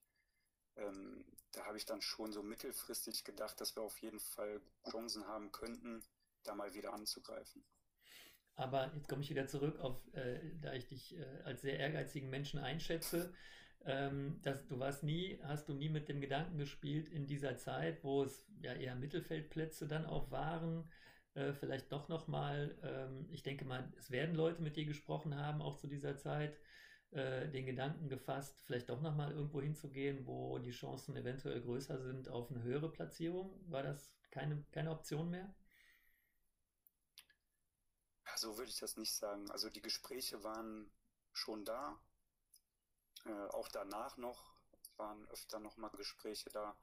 [0.75, 5.27] Ähm, da habe ich dann schon so mittelfristig gedacht, dass wir auf jeden Fall Chancen
[5.27, 6.03] haben könnten,
[6.43, 7.63] da mal wieder anzugreifen.
[8.55, 12.29] Aber jetzt komme ich wieder zurück auf, äh, da ich dich äh, als sehr ehrgeizigen
[12.29, 13.33] Menschen einschätze,
[13.85, 18.03] ähm, dass du warst nie, hast du nie mit dem Gedanken gespielt in dieser Zeit,
[18.03, 20.89] wo es ja eher Mittelfeldplätze dann auch waren,
[21.33, 25.61] äh, vielleicht doch nochmal, ähm, ich denke mal, es werden Leute mit dir gesprochen haben,
[25.61, 26.57] auch zu dieser Zeit,
[27.13, 32.29] äh, den Gedanken gefasst, vielleicht doch nochmal irgendwo hinzugehen, wo die Chancen eventuell größer sind
[32.29, 33.59] auf eine höhere Platzierung?
[33.69, 35.53] War das keine, keine Option mehr?
[38.35, 39.49] So würde ich das nicht sagen.
[39.51, 40.91] Also die Gespräche waren
[41.33, 41.99] schon da.
[43.25, 44.53] Äh, auch danach noch
[44.97, 46.75] waren öfter nochmal Gespräche da.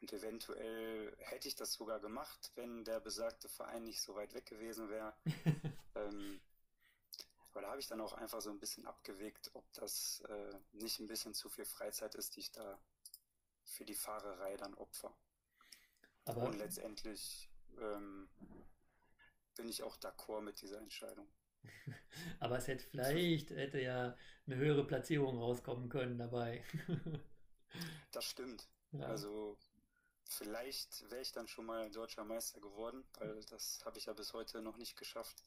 [0.00, 4.46] Und eventuell hätte ich das sogar gemacht, wenn der besagte Verein nicht so weit weg
[4.46, 5.12] gewesen wäre.
[5.94, 6.40] ähm,
[7.50, 11.00] aber da habe ich dann auch einfach so ein bisschen abgewegt, ob das äh, nicht
[11.00, 12.80] ein bisschen zu viel Freizeit ist, die ich da
[13.64, 15.16] für die Fahrerei dann opfer.
[16.24, 18.28] Aber Und letztendlich ähm,
[19.56, 21.28] bin ich auch d'accord mit dieser Entscheidung.
[22.40, 26.64] Aber es hätte vielleicht, hätte ja eine höhere Platzierung rauskommen können dabei.
[28.10, 28.68] Das stimmt.
[28.90, 29.06] Ja.
[29.06, 29.56] Also
[30.24, 34.32] vielleicht wäre ich dann schon mal deutscher Meister geworden, weil das habe ich ja bis
[34.32, 35.40] heute noch nicht geschafft.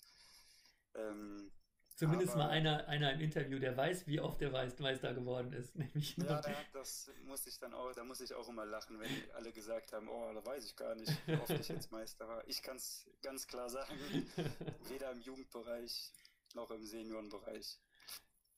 [0.96, 1.52] Ähm,
[1.96, 5.76] Zumindest aber, mal einer, einer im Interview, der weiß, wie oft der Meister geworden ist.
[5.76, 6.42] Nämlich ja,
[6.74, 10.08] das muss ich dann auch, da muss ich auch immer lachen, wenn alle gesagt haben,
[10.10, 12.48] oh, da weiß ich gar nicht, wie oft ich jetzt Meister war.
[12.48, 13.94] Ich kann es ganz klar sagen,
[14.90, 16.12] weder im Jugendbereich
[16.56, 17.80] noch im Seniorenbereich.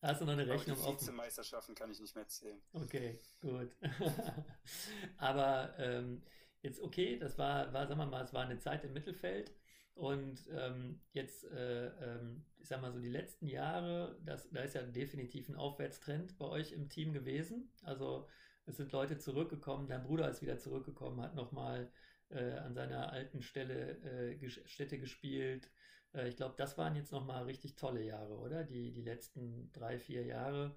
[0.02, 1.02] Hast du noch eine Rechnung auf?
[1.02, 2.62] Vizemeisterschaften kann ich nicht mehr zählen.
[2.74, 3.72] Okay, gut.
[5.18, 6.24] Aber ähm,
[6.62, 9.52] jetzt okay, das war, war, sagen wir mal, es war eine Zeit im Mittelfeld.
[9.96, 14.76] Und ähm, jetzt, äh, ähm, ich sag mal so, die letzten Jahre, das, da ist
[14.76, 17.72] ja definitiv ein Aufwärtstrend bei euch im Team gewesen.
[17.82, 18.28] Also
[18.66, 21.90] es sind Leute zurückgekommen, dein Bruder ist wieder zurückgekommen, hat nochmal
[22.30, 25.72] äh, an seiner alten Stelle äh, Stätte gespielt.
[26.14, 28.66] Äh, ich glaube, das waren jetzt nochmal richtig tolle Jahre, oder?
[28.66, 30.76] Die, die letzten drei, vier Jahre,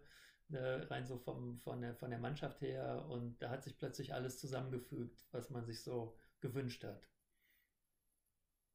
[0.50, 3.04] äh, rein so vom, von, der, von der Mannschaft her.
[3.08, 7.08] Und da hat sich plötzlich alles zusammengefügt, was man sich so gewünscht hat.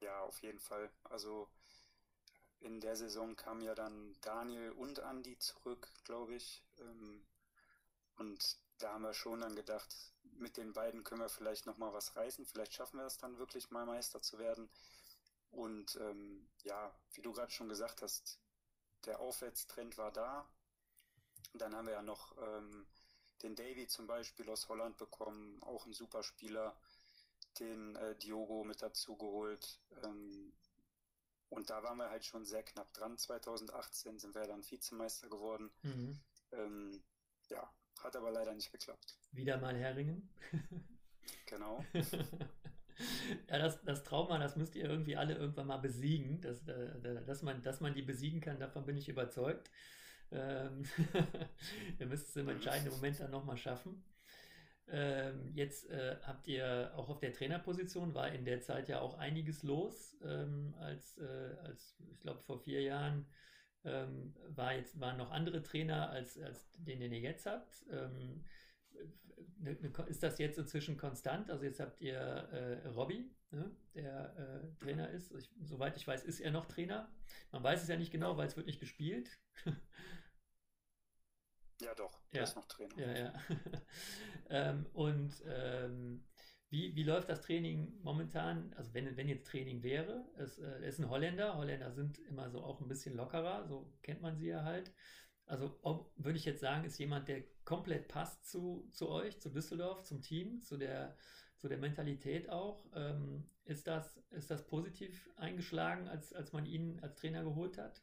[0.03, 0.91] Ja, auf jeden Fall.
[1.05, 1.47] Also
[2.59, 6.61] in der Saison kamen ja dann Daniel und Andi zurück, glaube ich.
[6.79, 7.25] Ähm,
[8.17, 12.17] und da haben wir schon dann gedacht, mit den beiden können wir vielleicht nochmal was
[12.17, 12.45] reißen.
[12.45, 14.69] Vielleicht schaffen wir es dann wirklich mal Meister zu werden.
[15.51, 18.39] Und ähm, ja, wie du gerade schon gesagt hast,
[19.05, 20.45] der Aufwärtstrend war da.
[21.53, 22.85] dann haben wir ja noch ähm,
[23.41, 26.75] den Davy zum Beispiel aus Holland bekommen, auch ein super Spieler,
[27.59, 29.79] den äh, Diogo mit dazu geholt.
[30.03, 30.53] Ähm,
[31.49, 33.17] und da waren wir halt schon sehr knapp dran.
[33.17, 35.71] 2018 sind wir dann Vizemeister geworden.
[35.83, 36.19] Mhm.
[36.51, 37.03] Ähm,
[37.49, 39.17] ja, hat aber leider nicht geklappt.
[39.31, 40.29] Wieder mal Herringen.
[41.45, 41.83] genau.
[43.49, 46.41] Ja, das, das Trauma, das müsst ihr irgendwie alle irgendwann mal besiegen.
[46.41, 49.71] Das, äh, dass, man, dass man die besiegen kann, davon bin ich überzeugt.
[50.31, 50.83] Ähm,
[51.99, 54.03] ihr müsst es im entscheidenden Moment dann nochmal schaffen.
[54.89, 59.17] Ähm, jetzt äh, habt ihr auch auf der Trainerposition, war in der Zeit ja auch
[59.17, 63.26] einiges los, ähm, als, äh, als ich glaube vor vier Jahren
[63.86, 67.84] ähm, war jetzt, waren noch andere Trainer als, als den, den ihr jetzt habt.
[67.91, 68.43] Ähm,
[69.60, 71.50] Ne, ne, ist das jetzt inzwischen konstant?
[71.50, 75.34] Also jetzt habt ihr äh, Robby, ne, der äh, Trainer ist.
[75.34, 77.10] Ich, soweit ich weiß, ist er noch Trainer.
[77.52, 79.30] Man weiß es ja nicht genau, weil es wird nicht gespielt.
[81.84, 82.43] ja, doch, er ja.
[82.43, 82.98] ist noch Trainer.
[82.98, 83.34] Ja, ja.
[84.50, 86.24] ähm, und ähm,
[86.69, 88.74] wie, wie läuft das Training momentan?
[88.76, 91.56] Also wenn, wenn jetzt Training wäre, es äh, ist ein Holländer.
[91.56, 94.91] Holländer sind immer so auch ein bisschen lockerer, so kennt man sie ja halt.
[95.46, 99.50] Also ob, würde ich jetzt sagen, ist jemand, der komplett passt zu, zu euch, zu
[99.50, 101.15] Düsseldorf, zum Team, zu der,
[101.58, 102.86] zu der Mentalität auch.
[102.96, 108.02] Ähm, ist, das, ist das positiv eingeschlagen, als, als man ihn als Trainer geholt hat?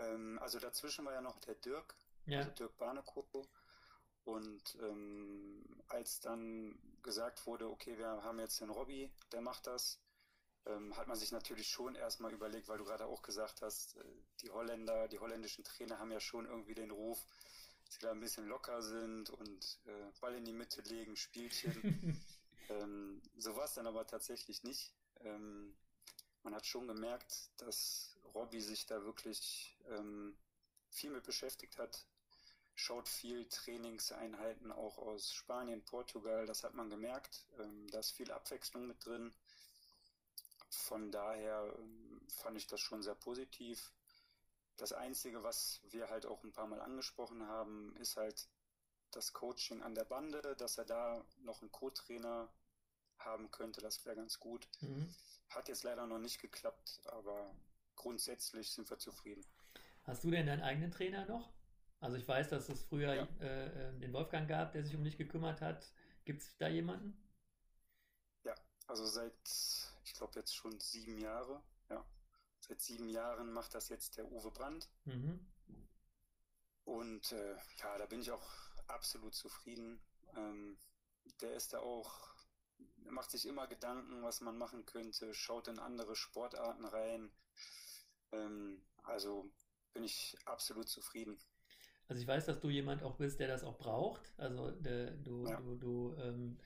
[0.00, 1.94] Ähm, also dazwischen war ja noch der Dirk,
[2.26, 2.38] ja.
[2.38, 3.26] also Dirk Barnekow.
[4.24, 9.98] Und ähm, als dann gesagt wurde, okay, wir haben jetzt den Robby, der macht das,
[10.66, 14.04] ähm, hat man sich natürlich schon erstmal überlegt, weil du gerade auch gesagt hast, äh,
[14.42, 17.24] die Holländer, die holländischen Trainer haben ja schon irgendwie den Ruf,
[17.84, 22.22] dass sie da ein bisschen locker sind und äh, Ball in die Mitte legen, Spielchen.
[22.68, 24.94] ähm, so war es dann aber tatsächlich nicht.
[25.20, 25.74] Ähm,
[26.42, 30.36] man hat schon gemerkt, dass Robby sich da wirklich ähm,
[30.88, 32.06] viel mit beschäftigt hat,
[32.74, 37.46] schaut viel Trainingseinheiten auch aus Spanien, Portugal, das hat man gemerkt.
[37.58, 39.34] Ähm, da ist viel Abwechslung mit drin.
[40.70, 43.92] Von daher ähm, fand ich das schon sehr positiv.
[44.76, 48.48] Das Einzige, was wir halt auch ein paar Mal angesprochen haben, ist halt
[49.10, 52.48] das Coaching an der Bande, dass er da noch einen Co-Trainer
[53.18, 53.80] haben könnte.
[53.80, 54.66] Das wäre ganz gut.
[54.80, 55.14] Mhm.
[55.50, 57.54] Hat jetzt leider noch nicht geklappt, aber
[57.96, 59.44] grundsätzlich sind wir zufrieden.
[60.04, 61.52] Hast du denn deinen eigenen Trainer noch?
[62.00, 63.28] Also ich weiß, dass es früher ja.
[63.40, 65.92] äh, äh den Wolfgang gab, der sich um dich gekümmert hat.
[66.24, 67.16] Gibt es da jemanden?
[68.44, 68.54] Ja,
[68.86, 69.34] also seit
[70.04, 71.62] ich glaube jetzt schon sieben Jahre.
[71.90, 72.04] Ja,
[72.60, 74.88] seit sieben Jahren macht das jetzt der Uwe Brandt.
[75.04, 75.46] Mhm.
[76.84, 78.50] Und äh, ja, da bin ich auch
[78.86, 80.00] absolut zufrieden.
[80.36, 80.78] Ähm,
[81.40, 82.29] der ist da auch,
[83.10, 87.30] macht sich immer Gedanken, was man machen könnte, schaut in andere Sportarten rein.
[88.32, 89.50] Ähm, also
[89.92, 91.38] bin ich absolut zufrieden.
[92.08, 94.32] Also ich weiß, dass du jemand auch bist, der das auch braucht.
[94.36, 95.56] Also der, du, ja.
[95.56, 96.58] du, du ähm,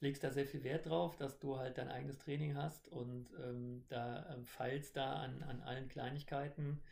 [0.00, 3.84] legst da sehr viel Wert drauf, dass du halt dein eigenes Training hast und ähm,
[3.88, 6.82] da ähm, feilst da an, an allen Kleinigkeiten.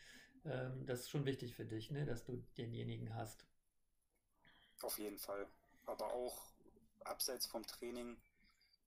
[0.44, 2.06] Ähm, das ist schon wichtig für dich, ne?
[2.06, 3.46] dass du denjenigen hast.
[4.82, 5.46] Auf jeden Fall.
[5.86, 6.52] Aber auch
[7.04, 8.20] abseits vom Training,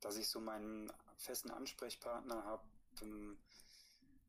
[0.01, 2.63] dass ich so meinen festen Ansprechpartner habe,
[3.01, 3.37] ähm,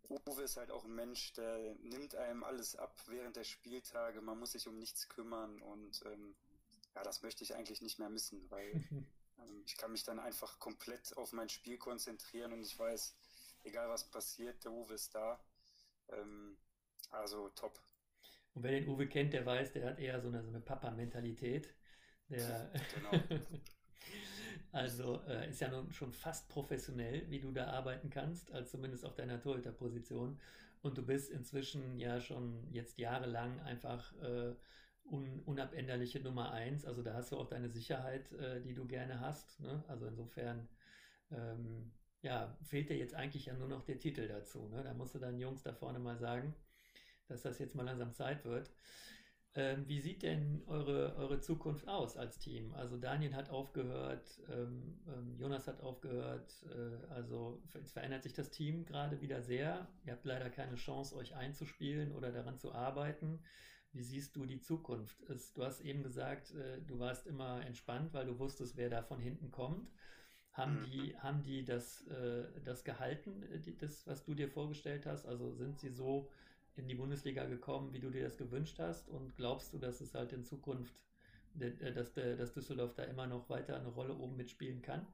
[0.09, 4.21] Uwe ist halt auch ein Mensch, der nimmt einem alles ab während der Spieltage.
[4.21, 6.35] Man muss sich um nichts kümmern und ähm,
[6.95, 8.73] ja, das möchte ich eigentlich nicht mehr missen, weil
[9.39, 13.17] ähm, ich kann mich dann einfach komplett auf mein Spiel konzentrieren und ich weiß,
[13.65, 15.41] egal was passiert, der Uwe ist da.
[16.11, 16.57] Ähm,
[17.11, 17.81] also top.
[18.55, 21.75] Und wer den Uwe kennt, der weiß, der hat eher so eine, so eine Papa-Mentalität.
[22.29, 23.41] Der genau.
[24.73, 29.05] Also äh, ist ja nun schon fast professionell, wie du da arbeiten kannst, als zumindest
[29.05, 30.39] auf deiner Torhüterposition.
[30.81, 34.55] Und du bist inzwischen ja schon jetzt jahrelang einfach äh,
[35.05, 36.87] un unabänderliche Nummer eins.
[36.87, 39.61] Also da hast du auch deine Sicherheit, äh, die du gerne hast.
[39.61, 39.85] Ne?
[39.89, 40.69] Also insofern
[41.31, 44.69] ähm, ja, fehlt dir jetzt eigentlich ja nur noch der Titel dazu.
[44.69, 44.83] Ne?
[44.83, 46.55] Da musst du deinen Jungs da vorne mal sagen,
[47.29, 48.71] dass das jetzt mal langsam Zeit wird.
[49.55, 52.73] Ähm, wie sieht denn eure, eure Zukunft aus als Team?
[52.73, 58.51] Also Daniel hat aufgehört, ähm, ähm, Jonas hat aufgehört, äh, also jetzt verändert sich das
[58.51, 59.89] Team gerade wieder sehr.
[60.07, 63.41] Ihr habt leider keine Chance, euch einzuspielen oder daran zu arbeiten.
[63.93, 65.21] Wie siehst du die Zukunft?
[65.29, 69.03] Es, du hast eben gesagt, äh, du warst immer entspannt, weil du wusstest, wer da
[69.03, 69.91] von hinten kommt.
[70.53, 70.85] Haben mhm.
[70.85, 75.27] die, haben die das, äh, das gehalten, äh, die, das, was du dir vorgestellt hast?
[75.27, 76.31] Also sind sie so
[76.77, 79.09] in die Bundesliga gekommen, wie du dir das gewünscht hast?
[79.09, 80.95] Und glaubst du, dass es halt in Zukunft,
[81.59, 85.07] äh, dass, dass Düsseldorf da immer noch weiter eine Rolle oben mitspielen kann?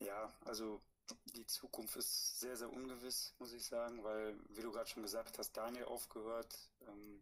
[0.00, 0.80] Ja, also
[1.34, 5.38] die Zukunft ist sehr, sehr ungewiss, muss ich sagen, weil, wie du gerade schon gesagt
[5.38, 7.20] hast, Daniel aufgehört, ähm,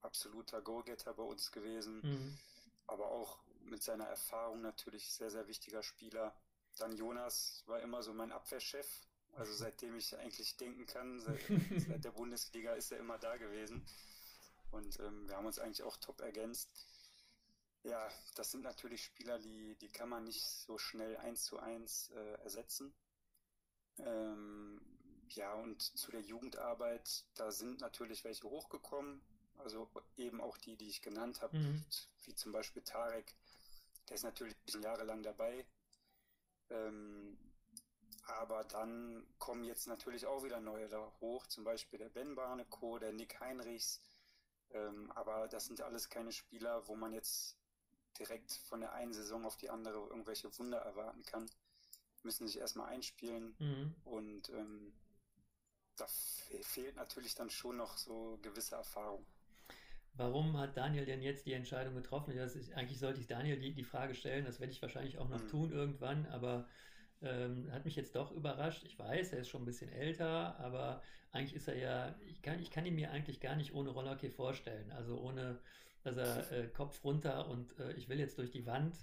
[0.00, 2.38] absoluter Go-Getter bei uns gewesen, mhm.
[2.86, 6.34] aber auch mit seiner Erfahrung natürlich sehr, sehr wichtiger Spieler.
[6.76, 8.86] Dann Jonas war immer so mein Abwehrchef.
[9.36, 11.40] Also seitdem ich eigentlich denken kann, seit,
[11.88, 13.86] seit der Bundesliga ist er immer da gewesen.
[14.70, 16.68] Und ähm, wir haben uns eigentlich auch top ergänzt.
[17.82, 22.10] Ja, das sind natürlich Spieler, die, die kann man nicht so schnell eins zu eins
[22.10, 22.94] äh, ersetzen.
[23.98, 24.80] Ähm,
[25.28, 29.20] ja, und zu der Jugendarbeit, da sind natürlich welche hochgekommen.
[29.58, 31.84] Also eben auch die, die ich genannt habe, mhm.
[32.22, 33.34] wie zum Beispiel Tarek,
[34.08, 35.64] der ist natürlich jahrelang dabei.
[36.70, 37.38] Ähm,
[38.26, 42.98] aber dann kommen jetzt natürlich auch wieder neue da hoch, zum Beispiel der Ben Barneco,
[42.98, 44.00] der Nick Heinrichs.
[44.70, 47.58] Ähm, aber das sind alles keine Spieler, wo man jetzt
[48.18, 51.46] direkt von der einen Saison auf die andere irgendwelche Wunder erwarten kann.
[52.22, 53.94] Müssen sich erstmal einspielen mhm.
[54.04, 54.94] und ähm,
[55.96, 56.06] da
[56.62, 59.26] fehlt natürlich dann schon noch so gewisse Erfahrung.
[60.14, 62.32] Warum hat Daniel denn jetzt die Entscheidung getroffen?
[62.36, 65.42] Ist, eigentlich sollte ich Daniel die, die Frage stellen, das werde ich wahrscheinlich auch noch
[65.42, 65.48] mhm.
[65.48, 66.68] tun irgendwann, aber
[67.24, 68.84] ähm, hat mich jetzt doch überrascht.
[68.84, 72.60] Ich weiß, er ist schon ein bisschen älter, aber eigentlich ist er ja, ich kann,
[72.60, 74.90] ich kann ihn mir eigentlich gar nicht ohne Rollerkey vorstellen.
[74.92, 75.58] Also ohne,
[76.02, 78.96] dass er äh, Kopf runter und äh, ich will jetzt durch die Wand.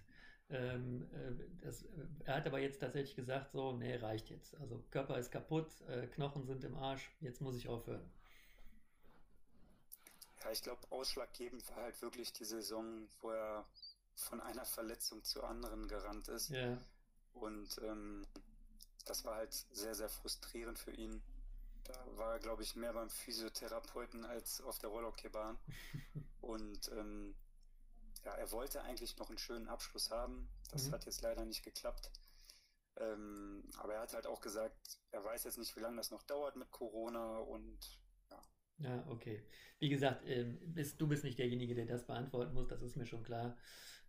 [0.49, 1.85] Ähm, äh, das,
[2.25, 4.55] er hat aber jetzt tatsächlich gesagt, so, nee, reicht jetzt.
[4.59, 8.09] Also Körper ist kaputt, äh, Knochen sind im Arsch, jetzt muss ich aufhören.
[10.43, 13.65] Ja, ich glaube, ausschlaggebend war halt wirklich die Saison, wo er
[14.15, 16.49] von einer Verletzung zur anderen gerannt ist.
[16.49, 16.77] Ja.
[17.33, 18.25] Und ähm,
[19.05, 21.21] das war halt sehr, sehr frustrierend für ihn.
[21.83, 25.57] Da war er, glaube ich, mehr beim Physiotherapeuten als auf der Rollhockeybahn.
[26.41, 27.35] Und ähm,
[28.23, 30.47] ja, er wollte eigentlich noch einen schönen Abschluss haben.
[30.71, 30.91] Das mhm.
[30.91, 32.11] hat jetzt leider nicht geklappt.
[32.97, 36.23] Ähm, aber er hat halt auch gesagt, er weiß jetzt nicht, wie lange das noch
[36.23, 38.01] dauert mit Corona und
[38.83, 39.43] ja, okay.
[39.79, 43.05] Wie gesagt, ähm, bist, du bist nicht derjenige, der das beantworten muss, das ist mir
[43.05, 43.57] schon klar.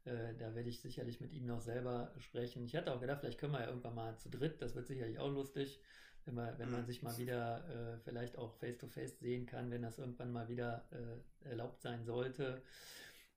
[0.05, 2.65] Äh, da werde ich sicherlich mit ihm noch selber sprechen.
[2.65, 5.19] Ich hatte auch gedacht, vielleicht können wir ja irgendwann mal zu dritt, das wird sicherlich
[5.19, 5.81] auch lustig,
[6.25, 9.83] wenn man, wenn man sich mal wieder äh, vielleicht auch face-to-face -face sehen kann, wenn
[9.83, 12.63] das irgendwann mal wieder äh, erlaubt sein sollte.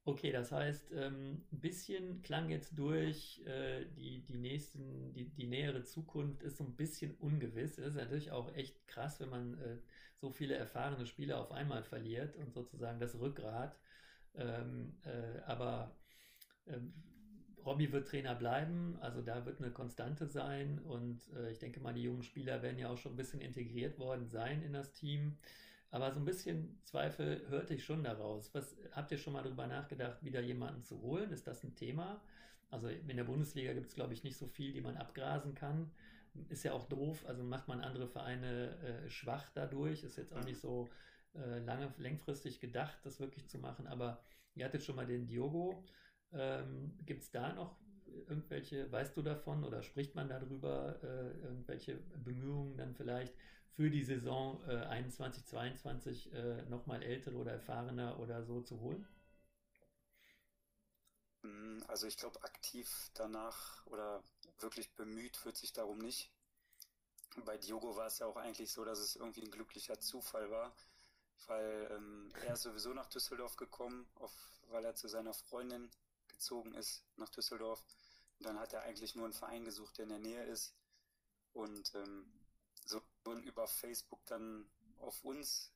[0.08, 5.48] Okay, das heißt, ähm, ein bisschen klang jetzt durch, äh, die, die, nächsten, die, die
[5.48, 7.78] nähere Zukunft ist so ein bisschen ungewiss.
[7.78, 9.78] Das ist natürlich auch echt krass, wenn man äh,
[10.18, 13.80] so viele erfahrene Spieler auf einmal verliert und sozusagen das Rückgrat.
[14.36, 15.96] Ähm, äh, aber
[17.66, 21.94] Robby wird Trainer bleiben, also da wird eine Konstante sein und äh, ich denke mal,
[21.94, 25.38] die jungen Spieler werden ja auch schon ein bisschen integriert worden sein in das Team.
[25.90, 28.54] Aber so ein bisschen Zweifel hörte ich schon daraus.
[28.54, 31.32] Was habt ihr schon mal darüber nachgedacht, wieder jemanden zu holen?
[31.32, 32.22] Ist das ein Thema?
[32.70, 35.90] Also in der Bundesliga gibt es, glaube ich, nicht so viel, die man abgrasen kann
[36.50, 40.04] ist ja auch doof, also macht man andere Vereine äh, schwach dadurch.
[40.04, 40.90] Ist jetzt auch nicht so
[41.34, 43.88] äh, lange, langfristig gedacht, das wirklich zu machen.
[43.88, 44.22] Aber
[44.56, 45.84] ihr hattet schon mal den Diogo.
[46.34, 47.76] Ähm, Gibt es da noch
[48.28, 53.34] irgendwelche, weißt du davon oder spricht man darüber, äh, irgendwelche Bemühungen dann vielleicht
[53.76, 59.06] für die Saison äh, 21, 22 äh, nochmal ältere oder erfahrener oder so zu holen?
[61.42, 64.24] Mm, also ich glaube, aktiv danach oder
[64.60, 66.32] wirklich bemüht wird sich darum nicht.
[67.46, 70.74] bei Diogo war es ja auch eigentlich so, dass es irgendwie ein glücklicher Zufall war,
[71.48, 74.34] weil ähm, er ist sowieso nach Düsseldorf gekommen, auf,
[74.70, 75.92] weil er zu seiner Freundin
[76.36, 77.84] gezogen ist nach Düsseldorf.
[78.40, 80.76] Und dann hat er eigentlich nur einen Verein gesucht, der in der Nähe ist.
[81.54, 82.32] Und ähm,
[82.86, 83.02] so
[83.44, 84.70] über Facebook dann
[85.00, 85.72] auf uns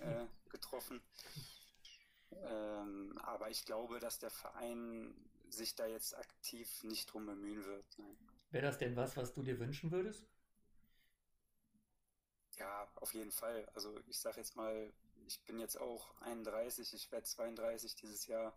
[0.00, 1.02] äh, getroffen.
[2.30, 5.14] Ähm, aber ich glaube, dass der Verein
[5.48, 7.84] sich da jetzt aktiv nicht drum bemühen wird.
[8.50, 10.26] Wäre das denn was, was du dir wünschen würdest?
[12.56, 13.68] Ja, auf jeden Fall.
[13.74, 14.92] Also ich sage jetzt mal,
[15.26, 18.56] ich bin jetzt auch 31, ich werde 32 dieses Jahr.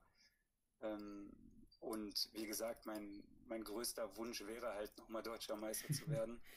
[0.82, 1.32] Ähm,
[1.80, 6.42] und wie gesagt, mein, mein größter Wunsch wäre halt nochmal deutscher Meister zu werden.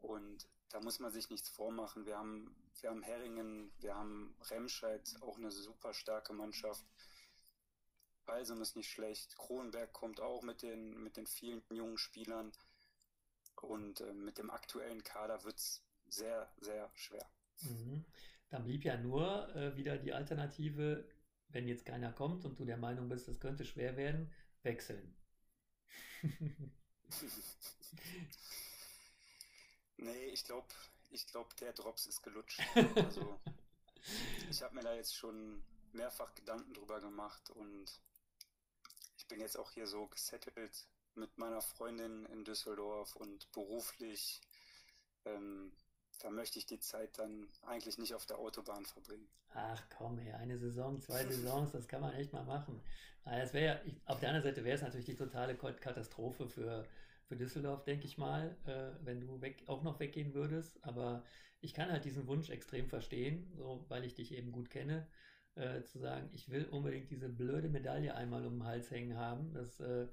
[0.00, 2.06] Und da muss man sich nichts vormachen.
[2.06, 6.84] Wir haben, wir haben Herringen, wir haben Remscheid, auch eine super starke Mannschaft.
[8.26, 9.36] Balsum ist nicht schlecht.
[9.38, 12.52] Kronberg kommt auch mit den, mit den vielen jungen Spielern.
[13.62, 17.28] Und äh, mit dem aktuellen Kader wird es sehr, sehr schwer.
[17.62, 18.04] Mhm.
[18.50, 21.08] Dann blieb ja nur äh, wieder die Alternative,
[21.48, 24.30] wenn jetzt keiner kommt und du der Meinung bist, es könnte schwer werden,
[24.62, 25.16] wechseln.
[29.96, 30.68] nee, ich glaube,
[31.10, 32.60] ich glaube, der Drops ist gelutscht.
[32.96, 33.40] Also,
[34.50, 38.00] ich habe mir da jetzt schon mehrfach Gedanken drüber gemacht und
[39.16, 44.40] ich bin jetzt auch hier so gesettelt mit meiner Freundin in Düsseldorf und beruflich.
[45.24, 45.72] Ähm,
[46.18, 49.28] da möchte ich die Zeit dann eigentlich nicht auf der Autobahn verbringen.
[49.54, 52.80] Ach komm, ey, eine Saison, zwei Saisons, das kann man echt mal machen.
[53.24, 56.86] Das wäre ja, auf der anderen Seite wäre es natürlich die totale Katastrophe für,
[57.26, 60.82] für Düsseldorf, denke ich mal, äh, wenn du weg, auch noch weggehen würdest.
[60.82, 61.24] Aber
[61.60, 65.06] ich kann halt diesen Wunsch extrem verstehen, so, weil ich dich eben gut kenne,
[65.56, 69.52] äh, zu sagen, ich will unbedingt diese blöde Medaille einmal um den Hals hängen haben.
[69.52, 70.06] Das äh,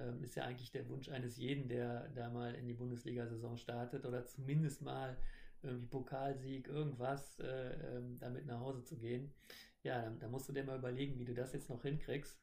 [0.00, 4.04] ähm, ist ja eigentlich der Wunsch eines jeden, der da mal in die Bundesliga-Saison startet
[4.04, 5.16] oder zumindest mal
[5.62, 9.34] irgendwie Pokalsieg, irgendwas, äh, ähm, damit nach Hause zu gehen.
[9.82, 12.38] Ja, da, da musst du dir mal überlegen, wie du das jetzt noch hinkriegst.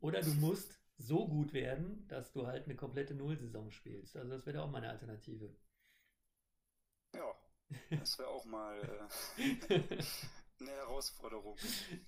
[0.00, 4.16] Oder du musst so gut werden, dass du halt eine komplette Nullsaison spielst.
[4.16, 5.54] Also das wäre auch mal eine Alternative.
[7.14, 7.34] Ja,
[7.90, 9.08] das wäre auch mal
[9.68, 9.74] äh,
[10.60, 11.56] eine Herausforderung.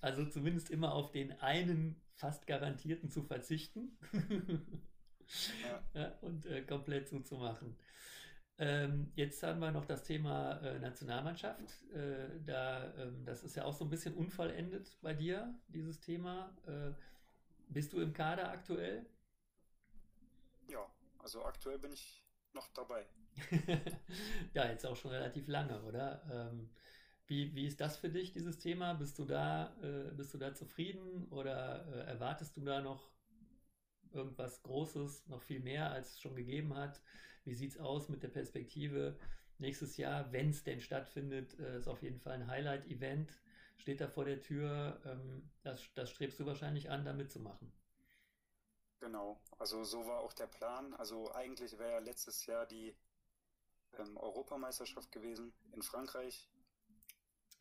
[0.01, 3.97] Also zumindest immer auf den einen fast garantierten zu verzichten
[5.93, 6.09] ja.
[6.21, 7.75] Und äh, komplett zuzumachen.
[8.57, 11.61] Ähm, jetzt haben wir noch das Thema äh, Nationalmannschaft.
[11.93, 16.53] Äh, da, ähm, das ist ja auch so ein bisschen unvollendet bei dir, dieses Thema.
[16.67, 16.91] Äh,
[17.69, 19.05] bist du im Kader aktuell?
[20.67, 20.85] Ja,
[21.19, 23.05] also aktuell bin ich noch dabei.
[24.53, 26.21] ja, jetzt auch schon relativ lange, oder?
[26.29, 26.69] Ähm,
[27.27, 28.93] wie, wie ist das für dich, dieses Thema?
[28.93, 33.09] Bist du da, äh, bist du da zufrieden oder äh, erwartest du da noch
[34.13, 37.01] irgendwas Großes, noch viel mehr, als es schon gegeben hat?
[37.45, 39.17] Wie sieht es aus mit der Perspektive
[39.57, 41.57] nächstes Jahr, wenn es denn stattfindet?
[41.59, 43.31] Äh, ist auf jeden Fall ein Highlight-Event,
[43.77, 45.01] steht da vor der Tür.
[45.05, 47.71] Ähm, das, das strebst du wahrscheinlich an, da mitzumachen.
[48.99, 50.93] Genau, also so war auch der Plan.
[50.95, 52.95] Also eigentlich wäre ja letztes Jahr die
[53.97, 56.49] ähm, Europameisterschaft gewesen in Frankreich.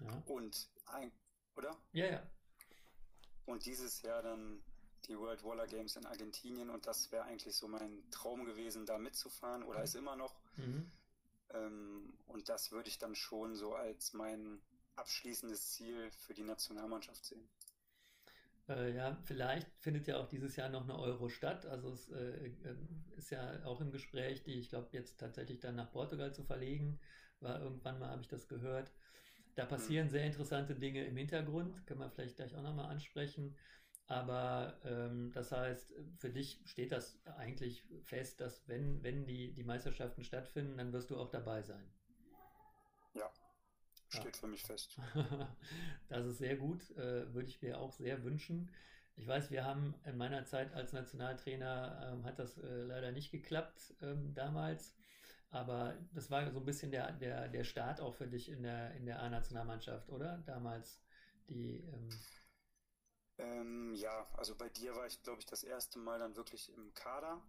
[0.01, 0.22] Ja.
[0.26, 1.12] Und ein,
[1.57, 1.76] oder?
[1.92, 2.30] Ja, ja.
[3.46, 4.62] Und dieses Jahr dann
[5.07, 8.99] die World Waller Games in Argentinien und das wäre eigentlich so mein Traum gewesen, da
[8.99, 9.84] mitzufahren oder mhm.
[9.84, 10.34] ist immer noch.
[10.57, 10.90] Mhm.
[11.51, 14.61] Ähm, und das würde ich dann schon so als mein
[14.96, 17.49] abschließendes Ziel für die Nationalmannschaft sehen.
[18.68, 21.64] Äh, ja, vielleicht findet ja auch dieses Jahr noch eine Euro statt.
[21.66, 25.76] Also es äh, ähm, ist ja auch im Gespräch, die ich glaube jetzt tatsächlich dann
[25.76, 27.01] nach Portugal zu verlegen.
[27.40, 28.92] War irgendwann mal, habe ich das gehört.
[29.55, 30.11] Da passieren mhm.
[30.11, 33.57] sehr interessante Dinge im Hintergrund, können wir vielleicht gleich auch nochmal ansprechen.
[34.09, 39.65] Aber ähm, das heißt, für dich steht das eigentlich fest, dass wenn, wenn die, die
[39.65, 41.85] Meisterschaften stattfinden, dann wirst du auch dabei sein.
[43.13, 43.31] Ja,
[44.09, 44.41] steht ja.
[44.41, 44.99] für mich fest.
[46.09, 48.71] das ist sehr gut, äh, würde ich mir auch sehr wünschen.
[49.17, 53.31] Ich weiß, wir haben in meiner Zeit als Nationaltrainer, ähm, hat das äh, leider nicht
[53.31, 54.97] geklappt ähm, damals.
[55.51, 58.95] Aber das war so ein bisschen der, der, der Start auch für dich in der,
[58.95, 60.39] in der A-Nationalmannschaft, oder?
[60.47, 61.03] Damals
[61.49, 61.81] die.
[61.81, 62.09] Ähm,
[63.39, 66.93] ähm, ja, also bei dir war ich, glaube ich, das erste Mal dann wirklich im
[66.95, 67.41] Kader,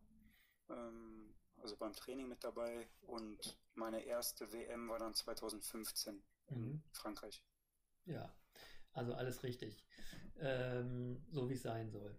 [0.69, 6.83] ähm, also beim Training mit dabei und meine erste WM war dann 2015 in mhm.
[6.91, 7.43] Frankreich.
[8.05, 8.33] Ja,
[8.93, 9.85] also alles richtig,
[10.39, 12.17] ähm, so wie es sein soll.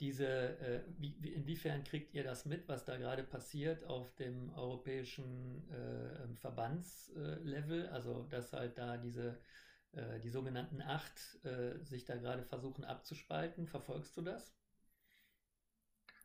[0.00, 0.28] Diese,
[0.60, 6.36] äh, wie, inwiefern kriegt ihr das mit, was da gerade passiert auf dem europäischen äh,
[6.36, 7.88] Verbandslevel?
[7.88, 9.40] also dass halt da diese
[9.92, 13.66] äh, die sogenannten Acht äh, sich da gerade versuchen abzuspalten.
[13.66, 14.54] Verfolgst du das?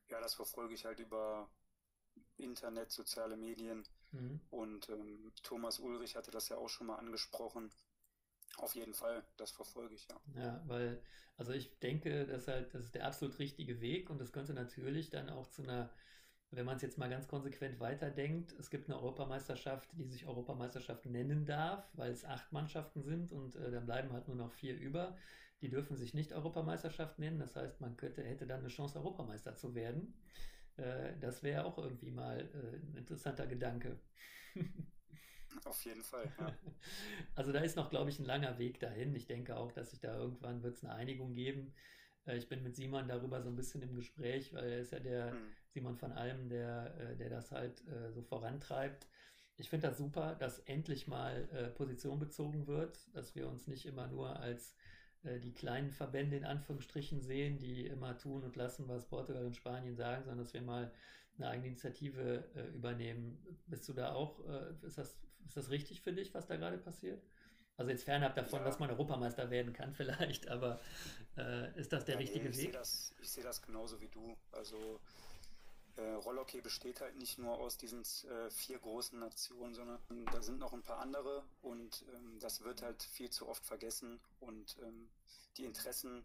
[0.10, 1.50] Ja, das verfolge ich halt über
[2.38, 3.84] Internet, soziale Medien.
[4.12, 4.40] Mhm.
[4.50, 7.72] Und ähm, Thomas Ulrich hatte das ja auch schon mal angesprochen.
[8.58, 10.22] Auf jeden Fall, das verfolge ich, ja.
[10.36, 11.02] Ja, weil,
[11.38, 15.10] also ich denke, dass halt, das ist der absolut richtige Weg und das könnte natürlich
[15.10, 15.92] dann auch zu einer,
[16.56, 21.06] wenn man es jetzt mal ganz konsequent weiterdenkt, es gibt eine Europameisterschaft, die sich Europameisterschaft
[21.06, 24.78] nennen darf, weil es acht Mannschaften sind und äh, dann bleiben halt nur noch vier
[24.78, 25.18] über.
[25.62, 29.56] Die dürfen sich nicht Europameisterschaft nennen, das heißt, man könnte, hätte dann eine Chance, Europameister
[29.56, 30.14] zu werden.
[30.78, 34.00] Äh, das wäre auch irgendwie mal äh, ein interessanter Gedanke.
[35.66, 36.32] Auf jeden Fall.
[36.40, 36.54] Ja.
[37.36, 39.16] Also da ist noch, glaube ich, ein langer Weg dahin.
[39.16, 41.74] Ich denke auch, dass sich da irgendwann wird es eine Einigung geben.
[42.26, 45.00] Äh, ich bin mit Simon darüber so ein bisschen im Gespräch, weil er ist ja
[45.00, 45.56] der hm.
[45.74, 49.08] Simon von Alm, der, äh, der das halt äh, so vorantreibt.
[49.56, 54.08] Ich finde das super, dass endlich mal Position bezogen wird, dass wir uns nicht immer
[54.08, 54.74] nur als
[55.22, 59.96] die kleinen Verbände in Anführungsstrichen sehen, die immer tun und lassen, was Portugal und Spanien
[59.96, 60.92] sagen, sondern dass wir mal
[61.38, 62.44] eine eigene Initiative
[62.74, 63.46] übernehmen.
[63.68, 64.40] Bist du da auch,
[64.82, 65.16] ist das
[65.46, 67.24] ist das richtig für dich, was da gerade passiert?
[67.76, 68.66] Also jetzt fernab davon, ja.
[68.66, 70.80] dass man Europameister werden kann vielleicht, aber
[71.38, 72.66] äh, ist das der ja, richtige nee, ich Weg?
[72.68, 74.38] Seh das, ich sehe das genauso wie du.
[74.52, 75.00] Also
[75.96, 80.00] äh, Rollhockey besteht halt nicht nur aus diesen äh, vier großen Nationen, sondern
[80.32, 84.20] da sind noch ein paar andere und ähm, das wird halt viel zu oft vergessen
[84.40, 85.10] und ähm,
[85.58, 86.24] die Interessen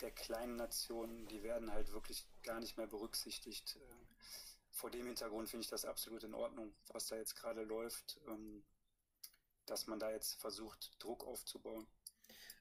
[0.00, 3.76] der kleinen Nationen, die werden halt wirklich gar nicht mehr berücksichtigt.
[3.76, 4.04] Äh,
[4.70, 8.64] vor dem Hintergrund finde ich das absolut in Ordnung, was da jetzt gerade läuft, ähm,
[9.66, 11.86] dass man da jetzt versucht, Druck aufzubauen.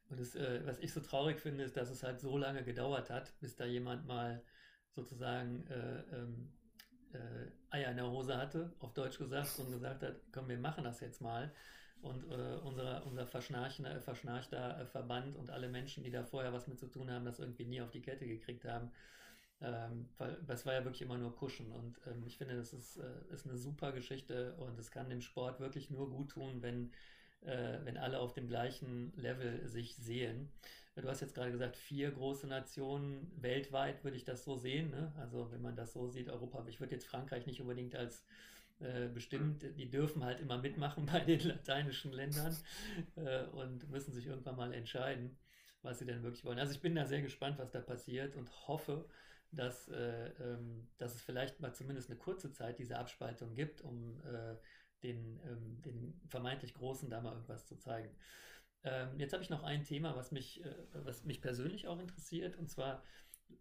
[0.10, 3.10] Und das, äh, was ich so traurig finde, ist, dass es halt so lange gedauert
[3.10, 4.44] hat, bis da jemand mal
[4.96, 6.52] sozusagen äh, ähm,
[7.14, 10.84] äh, Eier in der Hose hatte, auf Deutsch gesagt, und gesagt hat, komm, wir machen
[10.84, 11.52] das jetzt mal.
[12.02, 16.78] Und äh, unser, unser verschnarchter, verschnarchter Verband und alle Menschen, die da vorher was mit
[16.78, 18.92] zu tun haben, das irgendwie nie auf die Kette gekriegt haben,
[19.62, 22.98] ähm, weil das war ja wirklich immer nur Kuschen und ähm, ich finde, das ist,
[22.98, 26.92] äh, ist eine super Geschichte und es kann dem Sport wirklich nur gut tun, wenn,
[27.42, 30.52] äh, wenn alle auf dem gleichen Level sich sehen.
[30.96, 34.92] Du hast jetzt gerade gesagt, vier große Nationen weltweit würde ich das so sehen.
[34.92, 35.12] Ne?
[35.18, 38.24] Also wenn man das so sieht, Europa, ich würde jetzt Frankreich nicht unbedingt als
[38.80, 42.56] äh, bestimmt, die dürfen halt immer mitmachen bei den lateinischen Ländern
[43.16, 45.36] äh, und müssen sich irgendwann mal entscheiden,
[45.82, 46.60] was sie denn wirklich wollen.
[46.60, 49.10] Also ich bin da sehr gespannt, was da passiert und hoffe,
[49.52, 54.22] dass, äh, ähm, dass es vielleicht mal zumindest eine kurze Zeit diese Abspaltung gibt, um
[54.26, 54.56] äh,
[55.02, 58.16] den, ähm, den vermeintlich Großen da mal irgendwas zu zeigen.
[58.84, 62.58] Ähm, jetzt habe ich noch ein Thema, was mich, äh, was mich persönlich auch interessiert,
[62.58, 63.04] und zwar,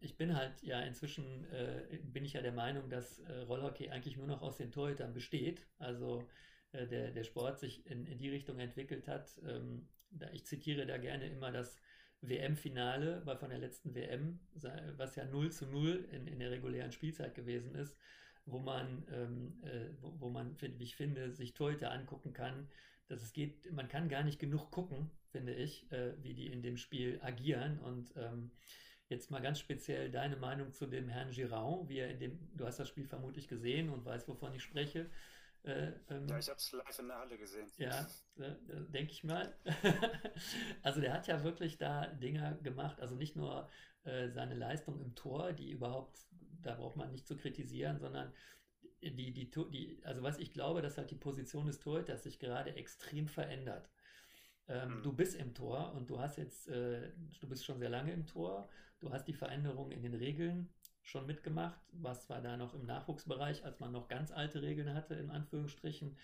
[0.01, 4.16] ich bin halt ja inzwischen, äh, bin ich ja der Meinung, dass äh, Rollhockey eigentlich
[4.16, 5.66] nur noch aus den Torhütern besteht.
[5.79, 6.27] Also
[6.73, 9.39] äh, der, der Sport sich in, in die Richtung entwickelt hat.
[9.47, 11.81] Ähm, da, ich zitiere da gerne immer das
[12.23, 14.39] WM-Finale war von der letzten WM,
[14.97, 17.97] was ja 0 zu 0 in, in der regulären Spielzeit gewesen ist,
[18.47, 22.68] wo man, ähm, äh, wo, wo, man, wie ich finde, sich Torhüter angucken kann,
[23.09, 26.63] dass es geht, man kann gar nicht genug gucken, finde ich, äh, wie die in
[26.63, 28.51] dem Spiel agieren und ähm,
[29.13, 32.65] Jetzt mal ganz speziell deine Meinung zu dem Herrn Girard, wie er in dem, du
[32.65, 35.11] hast das Spiel vermutlich gesehen und weißt, wovon ich spreche.
[35.65, 37.67] Äh, ähm, ja, ich habe es live in der Halle gesehen.
[37.77, 38.55] Ja, äh,
[38.89, 39.55] denke ich mal.
[40.83, 43.69] also der hat ja wirklich da Dinger gemacht, also nicht nur
[44.05, 46.19] äh, seine Leistung im Tor, die überhaupt,
[46.63, 48.33] da braucht man nicht zu kritisieren, sondern
[49.11, 52.75] die, die, die, also was ich glaube, dass halt die Position des Torhüters sich gerade
[52.77, 53.91] extrem verändert.
[54.69, 55.03] Ähm, mhm.
[55.03, 58.27] Du bist im Tor und du hast jetzt, äh, du bist schon sehr lange im
[58.27, 58.69] Tor,
[59.01, 60.73] du hast die Veränderungen in den Regeln
[61.03, 65.15] schon mitgemacht, was zwar da noch im Nachwuchsbereich, als man noch ganz alte Regeln hatte,
[65.15, 66.17] in Anführungsstrichen.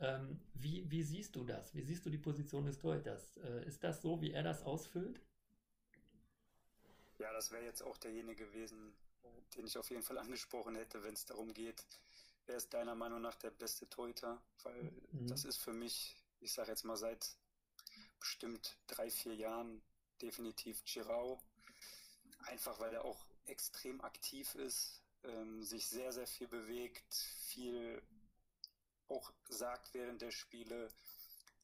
[0.00, 1.74] Ähm, wie, wie siehst du das?
[1.74, 3.36] Wie siehst du die Position des Torhüters?
[3.38, 5.20] Äh, ist das so, wie er das ausfüllt?
[7.18, 8.94] Ja, das wäre jetzt auch derjenige gewesen,
[9.56, 11.84] den ich auf jeden Fall angesprochen hätte, wenn es darum geht,
[12.48, 14.42] wer ist deiner Meinung nach der beste Torhüter?
[14.62, 15.28] Weil mhm.
[15.28, 17.36] das ist für mich, ich sage jetzt mal seit
[18.18, 19.82] bestimmt drei, vier Jahren
[20.20, 21.40] definitiv Girau.
[22.46, 28.02] Einfach weil er auch extrem aktiv ist, ähm, sich sehr, sehr viel bewegt, viel
[29.08, 30.88] auch sagt während der Spiele.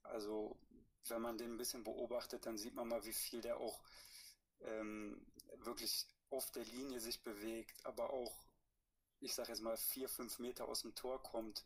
[0.03, 0.59] Also
[1.09, 3.83] wenn man den ein bisschen beobachtet, dann sieht man mal, wie viel der auch
[4.61, 5.25] ähm,
[5.59, 8.44] wirklich auf der Linie sich bewegt, aber auch,
[9.21, 11.65] ich sage jetzt mal, vier, fünf Meter aus dem Tor kommt,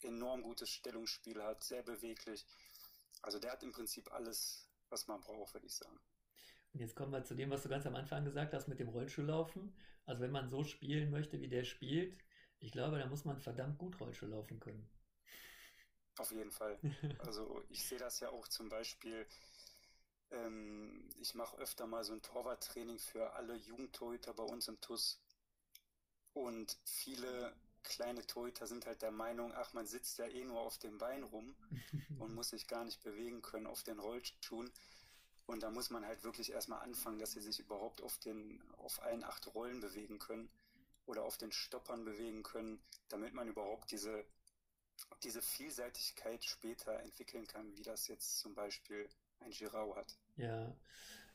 [0.00, 2.46] enorm gutes Stellungsspiel hat, sehr beweglich.
[3.22, 6.00] Also der hat im Prinzip alles, was man braucht, würde ich sagen.
[6.72, 8.88] Und jetzt kommen wir zu dem, was du ganz am Anfang gesagt hast mit dem
[8.88, 9.74] Rollschuhlaufen.
[10.06, 12.16] Also wenn man so spielen möchte, wie der spielt,
[12.60, 14.88] ich glaube, da muss man verdammt gut Rollschuh laufen können.
[16.18, 16.78] Auf jeden Fall.
[17.18, 19.26] Also ich sehe das ja auch zum Beispiel,
[20.30, 25.20] ähm, ich mache öfter mal so ein Torwarttraining für alle Jugendtorhüter bei uns im TUS.
[26.32, 30.78] Und viele kleine Torhüter sind halt der Meinung, ach, man sitzt ja eh nur auf
[30.78, 31.54] dem Bein rum
[32.18, 34.70] und muss sich gar nicht bewegen können auf den Rollschuhen.
[35.46, 39.02] Und da muss man halt wirklich erstmal anfangen, dass sie sich überhaupt auf den, auf
[39.02, 40.48] allen acht Rollen bewegen können
[41.06, 44.24] oder auf den Stoppern bewegen können, damit man überhaupt diese,
[45.24, 49.08] diese Vielseitigkeit später entwickeln kann, wie das jetzt zum Beispiel
[49.40, 50.16] ein Girau hat.
[50.36, 50.72] Ja,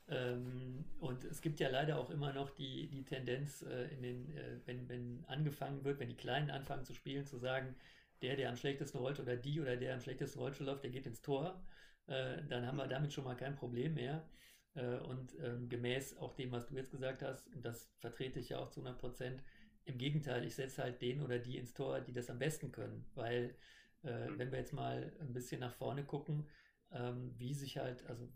[0.07, 4.37] ähm, und es gibt ja leider auch immer noch die, die Tendenz, äh, in den,
[4.37, 7.75] äh, wenn, wenn angefangen wird, wenn die Kleinen anfangen zu spielen, zu sagen,
[8.21, 11.05] der, der am schlechtesten rollt oder die oder der am schlechtesten Rollstuhl läuft, der geht
[11.07, 11.61] ins Tor.
[12.07, 14.27] Äh, dann haben wir damit schon mal kein Problem mehr.
[14.75, 18.49] Äh, und ähm, gemäß auch dem, was du jetzt gesagt hast, und das vertrete ich
[18.49, 19.43] ja auch zu 100 Prozent,
[19.85, 23.05] im Gegenteil, ich setze halt den oder die ins Tor, die das am besten können.
[23.15, 23.55] Weil,
[24.03, 26.47] äh, wenn wir jetzt mal ein bisschen nach vorne gucken,
[26.95, 28.27] ähm, wie sich halt, also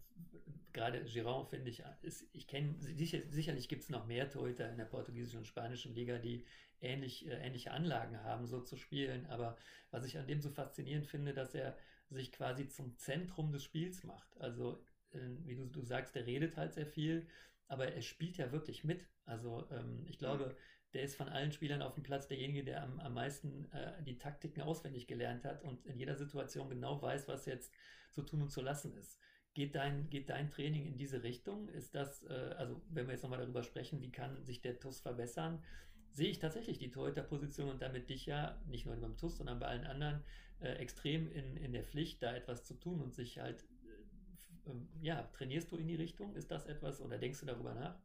[0.73, 4.77] gerade Giron finde ich, ist, ich kenne, sicher, sicherlich gibt es noch mehr Torhüter in
[4.77, 6.45] der portugiesischen und spanischen Liga, die
[6.81, 9.25] ähnlich, äh, ähnliche Anlagen haben, so zu spielen.
[9.27, 9.57] Aber
[9.91, 11.77] was ich an dem so faszinierend finde, dass er
[12.09, 14.37] sich quasi zum Zentrum des Spiels macht.
[14.39, 17.27] Also, äh, wie du, du sagst, der redet halt sehr viel,
[17.67, 19.07] aber er spielt ja wirklich mit.
[19.25, 20.55] Also, ähm, ich glaube,
[20.93, 24.17] der ist von allen Spielern auf dem Platz derjenige, der am, am meisten äh, die
[24.17, 27.71] Taktiken auswendig gelernt hat und in jeder Situation genau weiß, was jetzt
[28.11, 29.19] zu tun und zu lassen ist.
[29.53, 31.69] Geht dein, geht dein Training in diese Richtung?
[31.69, 34.99] Ist das, äh, also wenn wir jetzt nochmal darüber sprechen, wie kann sich der TUS
[34.99, 35.63] verbessern,
[36.11, 39.67] sehe ich tatsächlich die Torhüter-Position und damit dich ja, nicht nur beim TUS, sondern bei
[39.67, 40.23] allen anderen,
[40.59, 44.89] äh, extrem in, in der Pflicht, da etwas zu tun und sich halt, äh, ähm,
[45.01, 46.35] ja, trainierst du in die Richtung?
[46.35, 47.97] Ist das etwas oder denkst du darüber nach?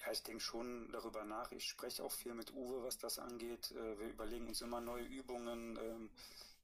[0.00, 1.52] Ja, ich denke schon darüber nach.
[1.52, 3.70] Ich spreche auch viel mit Uwe, was das angeht.
[3.72, 6.10] Äh, wir überlegen uns immer neue Übungen, ähm,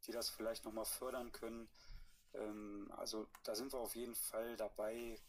[0.06, 1.68] die das vielleicht nochmal fördern können.
[2.34, 5.20] Ähm, also da sind wir auf jeden Fall dabei,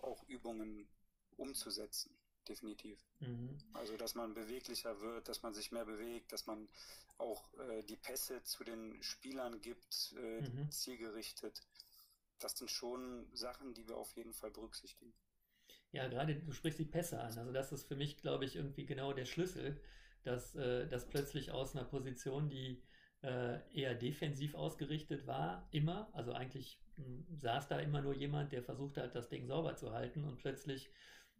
[0.00, 0.88] auch Übungen
[1.36, 2.16] umzusetzen.
[2.48, 2.98] Definitiv.
[3.20, 3.56] Mhm.
[3.72, 6.68] Also, dass man beweglicher wird, dass man sich mehr bewegt, dass man
[7.18, 10.68] auch äh, die Pässe zu den Spielern gibt, äh, mhm.
[10.72, 11.62] zielgerichtet.
[12.40, 15.14] Das sind schon Sachen, die wir auf jeden Fall berücksichtigen.
[15.92, 17.36] Ja, gerade du sprichst die Pässe an.
[17.38, 19.80] Also das ist für mich, glaube ich, irgendwie genau der Schlüssel,
[20.24, 22.82] dass, äh, dass plötzlich aus einer Position, die
[23.22, 28.62] äh, eher defensiv ausgerichtet war, immer, also eigentlich hm, saß da immer nur jemand, der
[28.62, 30.90] versucht hat, das Ding sauber zu halten und plötzlich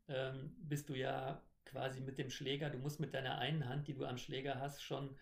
[0.09, 3.95] ähm, bist du ja quasi mit dem Schläger, du musst mit deiner einen Hand, die
[3.95, 5.17] du am Schläger hast, schon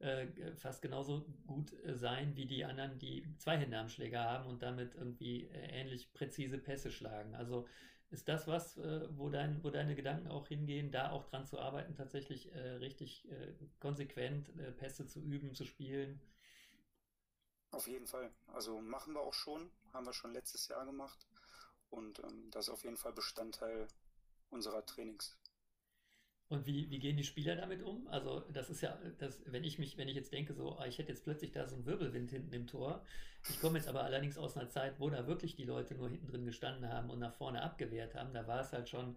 [0.00, 0.26] äh,
[0.56, 4.62] fast genauso gut äh, sein wie die anderen, die zwei Hände am Schläger haben und
[4.62, 7.34] damit irgendwie äh, ähnlich präzise Pässe schlagen.
[7.34, 7.66] Also
[8.14, 11.58] ist das was, äh, wo, dein, wo deine Gedanken auch hingehen, da auch dran zu
[11.58, 16.20] arbeiten, tatsächlich äh, richtig äh, konsequent äh, Pässe zu üben, zu spielen?
[17.72, 18.32] Auf jeden Fall.
[18.46, 21.26] Also machen wir auch schon, haben wir schon letztes Jahr gemacht.
[21.90, 23.88] Und ähm, das ist auf jeden Fall Bestandteil
[24.50, 25.36] unserer Trainings.
[26.48, 28.06] Und wie, wie gehen die Spieler damit um?
[28.08, 30.98] Also, das ist ja, das, wenn ich mich, wenn ich jetzt denke, so, ah, ich
[30.98, 33.02] hätte jetzt plötzlich da so einen Wirbelwind hinten im Tor.
[33.48, 36.26] Ich komme jetzt aber allerdings aus einer Zeit, wo da wirklich die Leute nur hinten
[36.26, 38.32] drin gestanden haben und nach vorne abgewehrt haben.
[38.34, 39.16] Da war es halt schon,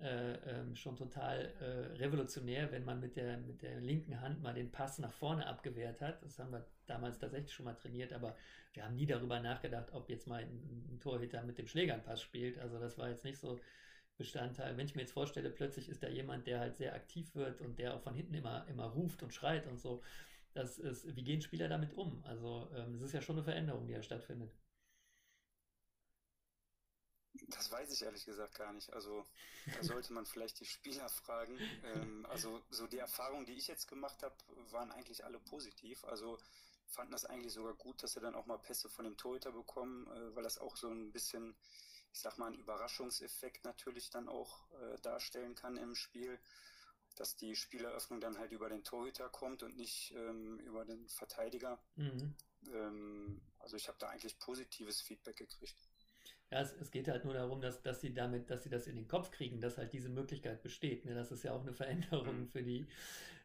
[0.00, 4.54] äh, ähm, schon total äh, revolutionär, wenn man mit der, mit der linken Hand mal
[4.54, 6.22] den Pass nach vorne abgewehrt hat.
[6.22, 8.34] Das haben wir damals tatsächlich schon mal trainiert, aber
[8.72, 12.58] wir haben nie darüber nachgedacht, ob jetzt mal ein, ein Torhüter mit dem Schläger spielt.
[12.58, 13.60] Also das war jetzt nicht so
[14.22, 14.76] Bestandteil.
[14.76, 17.78] Wenn ich mir jetzt vorstelle, plötzlich ist da jemand, der halt sehr aktiv wird und
[17.78, 20.02] der auch von hinten immer, immer ruft und schreit und so.
[20.54, 22.22] Das ist, wie gehen Spieler damit um?
[22.24, 24.52] Also, ähm, es ist ja schon eine Veränderung, die ja stattfindet.
[27.48, 28.92] Das weiß ich ehrlich gesagt gar nicht.
[28.92, 29.24] Also
[29.74, 31.58] da sollte man vielleicht die Spieler fragen.
[31.84, 34.34] Ähm, also so die Erfahrungen, die ich jetzt gemacht habe,
[34.70, 36.04] waren eigentlich alle positiv.
[36.04, 36.38] Also
[36.86, 40.06] fanden das eigentlich sogar gut, dass sie dann auch mal Pässe von dem Torhüter bekommen,
[40.08, 41.56] äh, weil das auch so ein bisschen
[42.12, 46.38] ich sag mal, einen Überraschungseffekt natürlich dann auch äh, darstellen kann im Spiel,
[47.16, 51.82] dass die Spieleröffnung dann halt über den Torhüter kommt und nicht ähm, über den Verteidiger.
[51.96, 52.34] Mhm.
[52.72, 55.76] Ähm, also ich habe da eigentlich positives Feedback gekriegt.
[56.50, 58.96] Ja, es, es, geht halt nur darum, dass, dass sie damit, dass sie das in
[58.96, 61.06] den Kopf kriegen, dass halt diese Möglichkeit besteht.
[61.06, 61.14] Ne?
[61.14, 62.48] Das ist ja auch eine Veränderung mhm.
[62.48, 62.86] für die.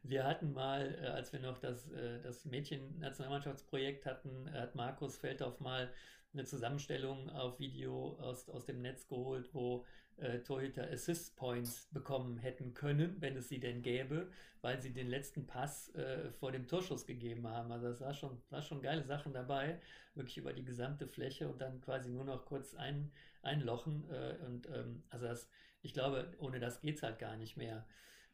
[0.03, 5.59] Wir hatten mal, äh, als wir noch das, äh, das Mädchen-Nationalmannschaftsprojekt hatten, hat Markus Feldhoff
[5.61, 5.91] mal
[6.33, 9.85] eine Zusammenstellung auf Video aus, aus dem Netz geholt, wo
[10.17, 15.07] äh, Torhüter Assist Points bekommen hätten können, wenn es sie denn gäbe, weil sie den
[15.07, 17.71] letzten Pass äh, vor dem Torschuss gegeben haben.
[17.71, 19.79] Also das war schon, war schon geile Sachen dabei,
[20.15, 23.11] wirklich über die gesamte Fläche und dann quasi nur noch kurz ein,
[23.43, 24.09] einlochen.
[24.09, 25.49] Äh, und ähm, also das,
[25.81, 27.85] ich glaube, ohne das geht es halt gar nicht mehr.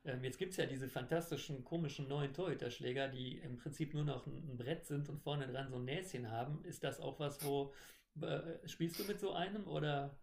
[0.06, 4.28] Ähm, jetzt gibt es ja diese fantastischen, komischen neuen Torhüterschläger, die im Prinzip nur noch
[4.28, 6.64] ein, ein, Brett sind und vorne dran so ein Näschen haben.
[6.66, 7.74] Ist das auch was, wo
[8.22, 10.18] äh, spielst du mit so einem oder?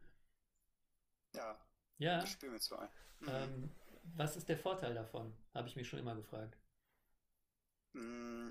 [1.35, 1.59] Ja.
[1.99, 2.23] Ja.
[2.23, 2.91] Ich spiele mit so einem.
[3.21, 3.29] Mhm.
[3.29, 3.71] Ähm,
[4.17, 5.35] was ist der Vorteil davon?
[5.55, 6.59] Habe ich mich schon immer gefragt.
[7.93, 8.51] Mm,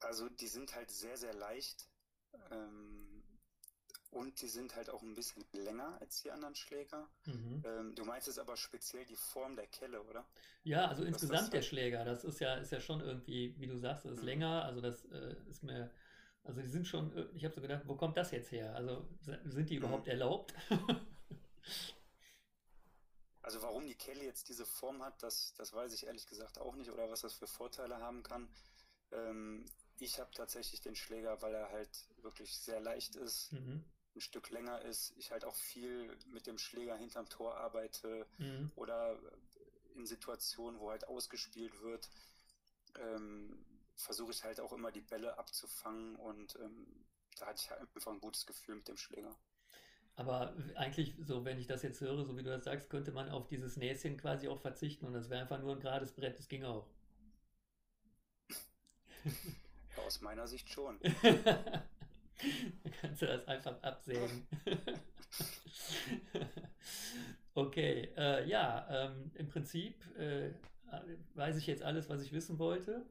[0.00, 1.88] also die sind halt sehr, sehr leicht.
[2.50, 3.15] Ähm,
[4.10, 7.08] und die sind halt auch ein bisschen länger als die anderen Schläger.
[7.26, 7.62] Mhm.
[7.64, 10.24] Ähm, du meinst jetzt aber speziell die Form der Kelle, oder?
[10.64, 13.76] Ja, also Was insgesamt der Schläger, das ist ja, ist ja schon irgendwie, wie du
[13.76, 14.26] sagst, das ist mhm.
[14.26, 15.90] länger, also das äh, ist mir,
[16.44, 18.74] also die sind schon, äh, ich habe so gedacht, wo kommt das jetzt her?
[18.74, 19.08] Also
[19.44, 20.12] sind die überhaupt mhm.
[20.12, 20.54] erlaubt?
[23.42, 26.76] also warum die Kelle jetzt diese Form hat, das, das weiß ich ehrlich gesagt auch
[26.76, 28.48] nicht oder was das für Vorteile haben kann.
[29.12, 29.66] Ähm,
[29.98, 33.84] ich habe tatsächlich den Schläger, weil er halt wirklich sehr leicht ist, mhm
[34.16, 38.72] ein Stück länger ist, ich halt auch viel mit dem Schläger hinterm Tor arbeite mhm.
[38.74, 39.18] oder
[39.94, 42.10] in Situationen, wo halt ausgespielt wird,
[42.98, 43.64] ähm,
[43.94, 46.86] versuche ich halt auch immer die Bälle abzufangen und ähm,
[47.38, 49.36] da hatte ich halt einfach ein gutes Gefühl mit dem Schläger.
[50.16, 53.28] Aber eigentlich, so wenn ich das jetzt höre, so wie du das sagst, könnte man
[53.28, 56.48] auf dieses Näschen quasi auch verzichten und das wäre einfach nur ein gerades Brett, das
[56.48, 56.88] ging auch.
[59.96, 61.00] Ja, aus meiner Sicht schon.
[62.82, 64.46] Dann kannst du das einfach absägen.
[67.54, 70.50] okay, äh, ja, ähm, im Prinzip äh,
[71.34, 73.04] weiß ich jetzt alles, was ich wissen wollte.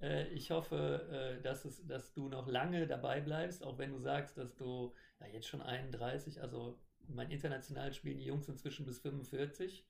[0.00, 3.98] Äh, ich hoffe, äh, dass, es, dass du noch lange dabei bleibst, auch wenn du
[3.98, 8.98] sagst, dass du ja, jetzt schon 31, also mein international spielen die Jungs inzwischen bis
[9.00, 9.86] 45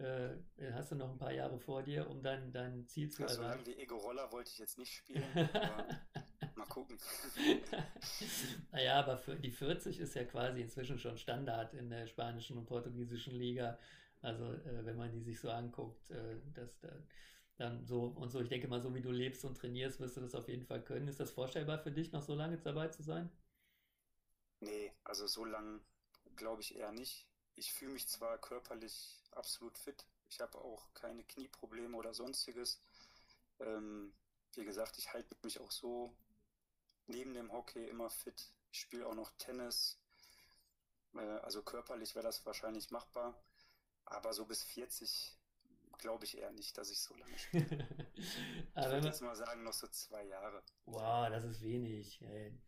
[0.00, 0.36] äh,
[0.72, 3.64] hast du noch ein paar Jahre vor dir, um dann dein Ziel zu also erreichen.
[3.64, 5.86] So lange wie Ego-Roller wollte ich jetzt nicht spielen, aber
[6.56, 6.98] mal gucken.
[8.72, 12.66] naja, aber für die 40 ist ja quasi inzwischen schon Standard in der spanischen und
[12.66, 13.78] portugiesischen Liga.
[14.22, 16.88] Also äh, wenn man die sich so anguckt, äh, dass da
[17.60, 20.22] dann so und so, ich denke mal, so wie du lebst und trainierst, wirst du
[20.22, 21.08] das auf jeden Fall können.
[21.08, 23.30] Ist das vorstellbar für dich, noch so lange dabei zu sein?
[24.60, 25.80] Nee, also so lange
[26.36, 27.26] glaube ich eher nicht.
[27.54, 30.06] Ich fühle mich zwar körperlich absolut fit.
[30.30, 32.82] Ich habe auch keine Knieprobleme oder sonstiges.
[33.58, 34.14] Ähm,
[34.54, 36.14] wie gesagt, ich halte mich auch so
[37.10, 38.52] neben dem Hockey immer fit.
[38.72, 39.98] Ich spiele auch noch Tennis.
[41.14, 43.34] Äh, also körperlich wäre das wahrscheinlich machbar.
[44.04, 45.36] Aber so bis 40
[46.00, 47.66] glaube ich eher nicht, dass ich so lange spiele.
[48.14, 50.62] ich würde jetzt mal sagen, noch so zwei Jahre.
[50.86, 52.20] Wow, das ist wenig.
[52.22, 52.58] Ey.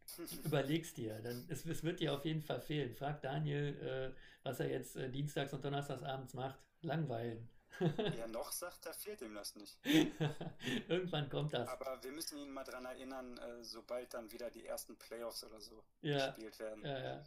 [0.45, 1.21] Überleg's dir.
[1.21, 2.95] Dann, es, es, wird dir auf jeden Fall fehlen.
[2.95, 6.59] Frag Daniel, äh, was er jetzt äh, dienstags und donnerstags abends macht.
[6.83, 7.49] Langweilen.
[8.19, 9.79] ja, noch sagt er, fehlt ihm das nicht.
[10.89, 11.69] Irgendwann kommt das.
[11.69, 15.61] Aber wir müssen ihn mal daran erinnern, äh, sobald dann wieder die ersten Playoffs oder
[15.61, 16.85] so ja, gespielt werden.
[16.85, 17.25] Ja, ja.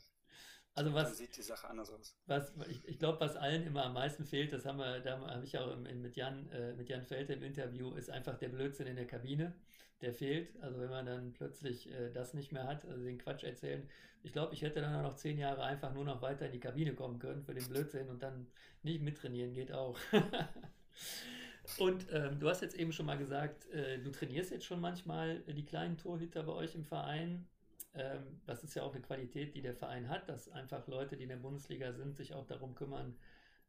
[0.76, 2.18] Also was, dann sieht die Sache anders aus.
[2.26, 5.46] Was, ich, ich glaube, was allen immer am meisten fehlt, das haben wir, da habe
[5.46, 8.88] ich auch im, mit, Jan, äh, mit Jan Felte im Interview, ist einfach der Blödsinn
[8.88, 9.56] in der Kabine.
[10.02, 10.62] Der fehlt.
[10.62, 13.88] Also wenn man dann plötzlich äh, das nicht mehr hat, also den Quatsch erzählen.
[14.24, 16.60] Ich glaube, ich hätte dann auch noch zehn Jahre einfach nur noch weiter in die
[16.60, 18.48] Kabine kommen können für den Blödsinn und dann
[18.82, 19.98] nicht mittrainieren geht auch.
[21.80, 25.39] und ähm, du hast jetzt eben schon mal gesagt, äh, du trainierst jetzt schon manchmal
[25.41, 27.48] die kleinen Torhüter bei euch im Verein.
[27.93, 31.24] Ähm, das ist ja auch eine Qualität, die der Verein hat, dass einfach Leute, die
[31.24, 33.16] in der Bundesliga sind, sich auch darum kümmern,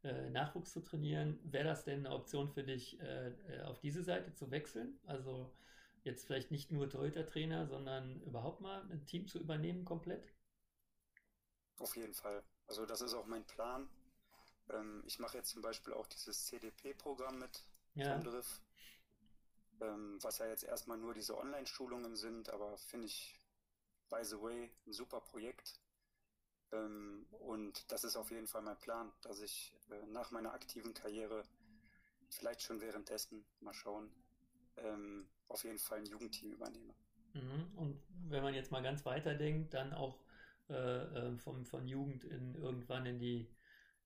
[0.02, 1.38] äh, Nachwuchs zu trainieren.
[1.44, 4.98] Wäre das denn eine Option für dich, äh, äh, auf diese Seite zu wechseln?
[5.06, 5.52] Also
[6.06, 10.32] jetzt vielleicht nicht nur Torhüter-Trainer, sondern überhaupt mal ein Team zu übernehmen komplett?
[11.78, 12.42] Auf jeden Fall.
[12.66, 13.88] Also das ist auch mein Plan.
[14.70, 18.18] Ähm, ich mache jetzt zum Beispiel auch dieses CDP-Programm mit ja.
[18.18, 18.62] Driff,
[19.80, 23.38] ähm, was ja jetzt erstmal nur diese Online-Schulungen sind, aber finde ich
[24.08, 25.80] by the way, ein super Projekt.
[26.72, 30.94] Ähm, und das ist auf jeden Fall mein Plan, dass ich äh, nach meiner aktiven
[30.94, 31.44] Karriere,
[32.30, 34.10] vielleicht schon währenddessen, mal schauen,
[34.78, 36.94] ähm, auf jeden Fall ein Jugendteam übernehme.
[37.34, 37.70] Mhm.
[37.76, 40.18] Und wenn man jetzt mal ganz weiter denkt, dann auch
[40.68, 43.48] äh, äh, vom, von Jugend in irgendwann in die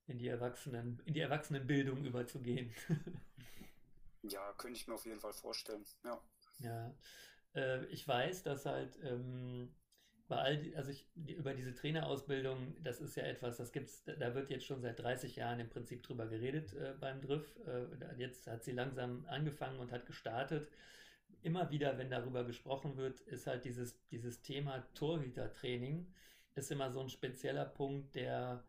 [0.07, 2.75] in die Erwachsenen, in die Erwachsenenbildung überzugehen.
[4.23, 5.85] ja, könnte ich mir auf jeden Fall vorstellen.
[6.05, 6.21] Ja.
[6.59, 6.95] Ja.
[7.55, 9.73] Äh, ich weiß, dass halt ähm,
[10.31, 14.33] bei all die, also ich, über diese Trainerausbildung, das ist ja etwas, das gibt's, da
[14.33, 17.59] wird jetzt schon seit 30 Jahren im Prinzip drüber geredet äh, beim Driff.
[17.67, 20.71] Äh, jetzt hat sie langsam angefangen und hat gestartet.
[21.43, 26.07] Immer wieder, wenn darüber gesprochen wird, ist halt dieses, dieses Thema Torhütertraining,
[26.55, 28.63] ist immer so ein spezieller Punkt, der,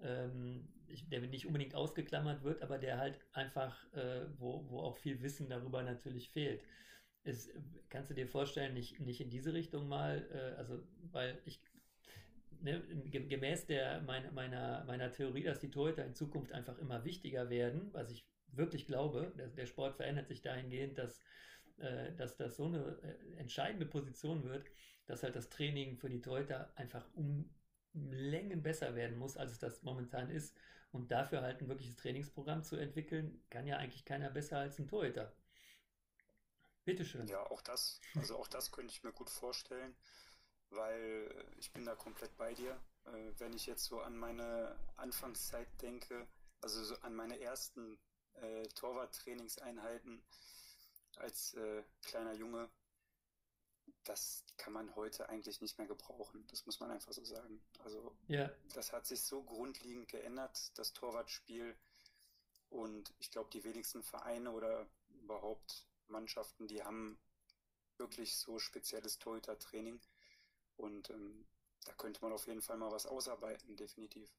[0.00, 0.68] ähm,
[1.10, 5.48] der nicht unbedingt ausgeklammert wird, aber der halt einfach, äh, wo, wo auch viel Wissen
[5.48, 6.62] darüber natürlich fehlt.
[7.22, 7.50] Ist,
[7.90, 11.60] kannst du dir vorstellen, nicht, nicht in diese Richtung mal, äh, also weil ich
[12.62, 17.50] ne, gemäß der mein, meiner, meiner Theorie, dass die Torhüter in Zukunft einfach immer wichtiger
[17.50, 21.20] werden, was ich wirklich glaube, der, der Sport verändert sich dahingehend, dass,
[21.78, 24.66] äh, dass das so eine äh, entscheidende Position wird,
[25.06, 27.50] dass halt das Training für die Torhüter einfach um
[27.92, 30.56] Längen besser werden muss, als es das momentan ist.
[30.92, 34.88] Und dafür halt ein wirkliches Trainingsprogramm zu entwickeln, kann ja eigentlich keiner besser als ein
[34.88, 35.32] Torhüter.
[36.84, 37.26] Bitteschön.
[37.26, 39.94] Ja, auch das, also auch das könnte ich mir gut vorstellen,
[40.70, 42.80] weil ich bin da komplett bei dir.
[43.06, 46.26] Äh, wenn ich jetzt so an meine Anfangszeit denke,
[46.60, 47.98] also so an meine ersten
[48.34, 50.22] äh, Torwart-Trainingseinheiten
[51.16, 52.70] als äh, kleiner Junge,
[54.04, 56.46] das kann man heute eigentlich nicht mehr gebrauchen.
[56.48, 57.62] Das muss man einfach so sagen.
[57.84, 58.50] Also ja.
[58.74, 61.76] das hat sich so grundlegend geändert, das Torwartspiel.
[62.70, 64.86] Und ich glaube, die wenigsten Vereine oder
[65.22, 67.18] überhaupt Mannschaften, die haben
[67.96, 70.00] wirklich so spezielles Torhüter-Training.
[70.76, 71.46] Und ähm,
[71.84, 74.30] da könnte man auf jeden Fall mal was ausarbeiten, definitiv.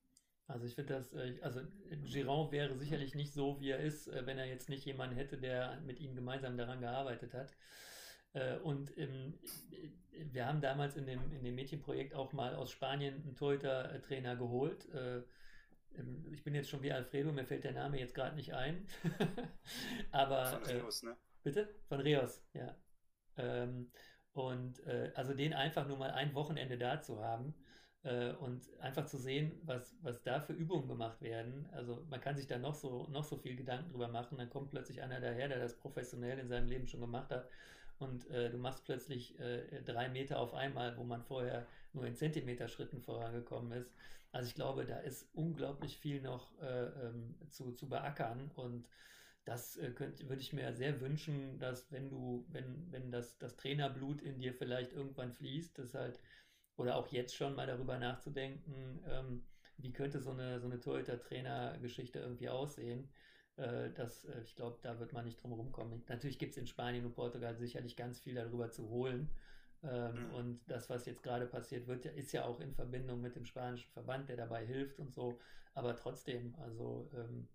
[0.48, 1.62] Also ich finde das, äh, also
[2.04, 5.38] Giron wäre sicherlich nicht so, wie er ist, äh, wenn er jetzt nicht jemanden hätte,
[5.38, 7.56] der mit ihm gemeinsam daran gearbeitet hat.
[8.34, 8.92] Äh, und
[10.12, 14.88] wir haben damals in dem, in dem Mädchenprojekt auch mal aus Spanien einen Torhüter-Trainer geholt.
[16.32, 18.88] Ich bin jetzt schon wie Alfredo, mir fällt der Name jetzt gerade nicht ein.
[20.12, 21.18] Aber, Von Rios, ne?
[21.44, 21.70] Bitte?
[21.88, 22.76] Von Rios, ja.
[23.38, 23.92] Ähm,
[24.34, 24.82] und
[25.16, 27.54] also den einfach nur mal ein Wochenende da zu haben,
[28.04, 31.68] äh, und einfach zu sehen, was, was da für Übungen gemacht werden.
[31.72, 34.38] Also man kann sich da noch so, noch so viel Gedanken drüber machen.
[34.38, 37.48] Dann kommt plötzlich einer daher, der das professionell in seinem Leben schon gemacht hat.
[38.00, 42.16] Und äh, du machst plötzlich äh, drei Meter auf einmal, wo man vorher nur in
[42.16, 43.94] Zentimeterschritten vorangekommen ist.
[44.32, 48.88] Also ich glaube, da ist unglaublich viel noch äh, ähm, zu, zu beackern und
[49.46, 53.56] das äh, könnte, würde ich mir sehr wünschen, dass wenn du, wenn, wenn das, das
[53.56, 56.20] Trainerblut in dir vielleicht irgendwann fließt, dass halt
[56.78, 59.44] oder auch jetzt schon mal darüber nachzudenken, ähm,
[59.78, 63.10] wie könnte so eine, so eine Torhüter-Trainer-Geschichte irgendwie aussehen.
[63.58, 66.04] Äh, das, äh, ich glaube, da wird man nicht drum rumkommen.
[66.08, 69.30] Natürlich gibt es in Spanien und Portugal sicherlich ganz viel darüber zu holen.
[69.84, 70.34] Ähm, mhm.
[70.34, 73.92] Und das, was jetzt gerade passiert wird, ist ja auch in Verbindung mit dem spanischen
[73.92, 75.40] Verband, der dabei hilft und so.
[75.74, 77.48] Aber trotzdem, also ähm,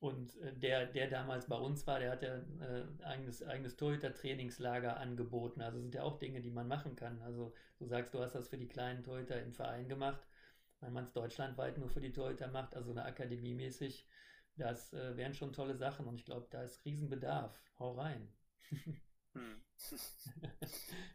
[0.00, 4.96] und äh, der, der damals bei uns war, der hat ja äh, eigenes, eigenes Torhüter-Trainingslager
[4.96, 5.60] angeboten.
[5.60, 7.20] Also sind ja auch Dinge, die man machen kann.
[7.22, 10.26] Also du sagst, du hast das für die kleinen Torhüter im Verein gemacht.
[10.80, 14.06] Wenn man es deutschlandweit nur für die Torhüter macht, also eine Akademie mäßig,
[14.56, 16.06] das äh, wären schon tolle Sachen.
[16.06, 17.52] Und ich glaube, da ist Riesenbedarf.
[17.78, 18.28] Hau rein.
[19.34, 19.62] Hm.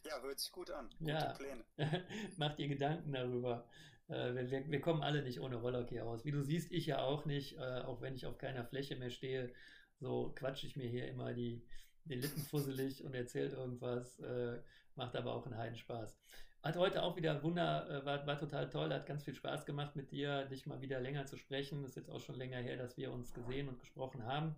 [0.05, 0.89] ja, hört sich gut an.
[0.99, 1.33] Gute ja.
[1.33, 1.63] Pläne.
[2.37, 3.67] Macht ihr Gedanken darüber.
[4.07, 6.25] Äh, wir, wir, kommen alle nicht ohne Rollhockey aus.
[6.25, 9.09] Wie du siehst, ich ja auch nicht, äh, auch wenn ich auf keiner Fläche mehr
[9.09, 9.53] stehe.
[9.99, 11.65] So quatsche ich mir hier immer die,
[12.05, 14.19] die Lippen fusselig und erzählt irgendwas.
[14.19, 14.61] Äh,
[14.95, 16.17] macht aber auch einen Heidenspaß.
[16.63, 20.09] Hat heute auch wieder Wunder, war, war total toll, hat ganz viel Spaß gemacht mit
[20.09, 21.83] dir, dich mal wieder länger zu sprechen.
[21.83, 24.55] Das ist jetzt auch schon länger her, dass wir uns gesehen und gesprochen haben.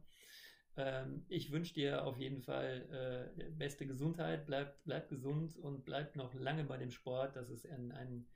[0.78, 6.16] Ähm, ich wünsche dir auf jeden Fall äh, beste Gesundheit, bleib, bleib gesund und bleib
[6.16, 7.36] noch lange bei dem Sport.
[7.36, 8.28] Das ist ein, ein